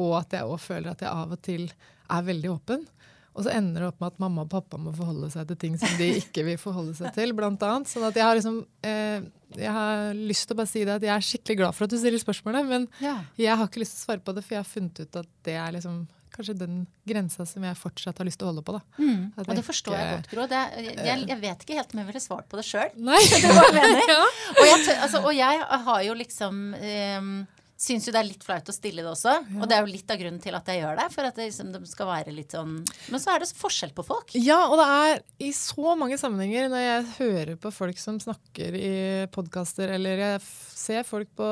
[0.00, 1.68] Og at jeg òg føler at jeg av og til
[2.12, 2.84] er veldig åpen.
[3.32, 5.76] Og så ender det opp med at mamma og pappa må forholde seg til ting
[5.80, 7.32] som de ikke vil forholde seg til.
[7.36, 7.88] blant annet.
[7.88, 9.24] Sånn at jeg har liksom eh,
[9.56, 11.92] jeg har lyst til å bare si det at jeg er skikkelig glad for at
[11.92, 13.18] du stiller spørsmålet, men ja.
[13.40, 15.32] jeg har ikke lyst til å svare på det, for jeg har funnet ut at
[15.48, 16.02] det er liksom
[16.32, 16.76] kanskje den
[17.08, 18.76] grensa som jeg fortsatt har lyst til å holde på.
[18.76, 18.82] da.
[18.98, 19.24] Mm.
[19.36, 20.46] Og det forstår ikke, jeg godt, Gro.
[20.48, 22.94] Det, jeg, jeg, jeg, vet ikke helt om jeg ville svart på det sjøl.
[24.12, 24.20] ja.
[24.22, 27.34] og, altså, og, jeg har jo liksom um,
[27.82, 29.34] syns jo det er litt flaut å stille det også.
[29.42, 29.58] Ja.
[29.58, 31.06] Og det er jo litt av grunnen til at jeg gjør det.
[31.14, 34.04] For at det, liksom, det skal være litt sånn Men så er det forskjell på
[34.06, 34.34] folk.
[34.38, 38.76] Ja, og det er i så mange sammenhenger når jeg hører på folk som snakker
[38.78, 38.94] i
[39.34, 41.48] podkaster, eller jeg ser folk på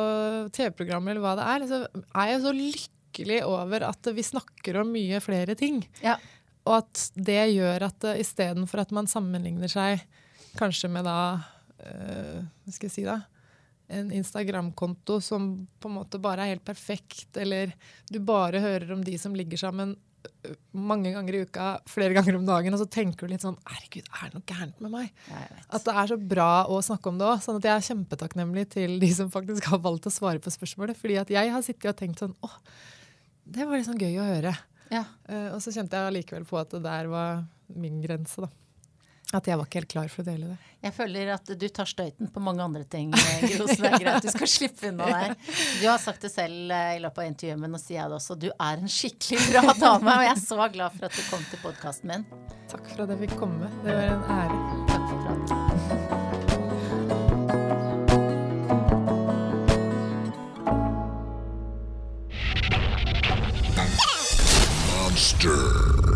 [0.54, 1.82] TV-programmer eller hva det er, så
[2.22, 5.82] er jeg så lykkelig over at vi snakker om mye flere ting.
[6.04, 6.16] Ja.
[6.68, 10.04] Og at det gjør at uh, istedenfor at man sammenligner seg
[10.58, 11.18] kanskje med da
[11.86, 13.20] øh, Hva skal jeg si, da?
[13.90, 17.74] En Instagram-konto som på en måte bare er helt perfekt, eller
[18.10, 19.96] du bare hører om de som ligger sammen
[20.76, 24.08] mange ganger i uka, flere ganger om dagen, og så tenker du litt sånn Herregud,
[24.08, 25.12] er det noe gærent med meg?
[25.68, 27.42] At det er så bra å snakke om det òg.
[27.44, 30.98] Sånn at jeg er kjempetakknemlig til de som faktisk har valgt å svare på spørsmålet.
[31.00, 32.50] Fordi at jeg har sittet og tenkt sånn Å,
[33.50, 34.54] det var sånn gøy å høre.
[34.90, 35.04] Ja.
[35.28, 38.50] Uh, og så kjente jeg allikevel på at det der var min grense, da.
[39.30, 40.56] At jeg var ikke helt klar for å dele det.
[40.82, 44.02] Jeg føler at du tar støyten på mange andre ting, eh, Gro, så det er
[44.02, 44.24] greit.
[44.24, 45.36] Du skal slippe unna der.
[45.78, 48.18] Du har sagt det selv eh, i løpet av intervjuet, men nå sier jeg det
[48.18, 48.38] også.
[48.42, 51.46] Du er en skikkelig bra dame, og jeg er så glad for at du kom
[51.52, 52.26] til podkasten min.
[52.72, 53.70] Takk for at jeg fikk komme.
[53.86, 54.58] Det var en ære.
[54.90, 56.60] Takk for praten.
[64.90, 66.09] Monster.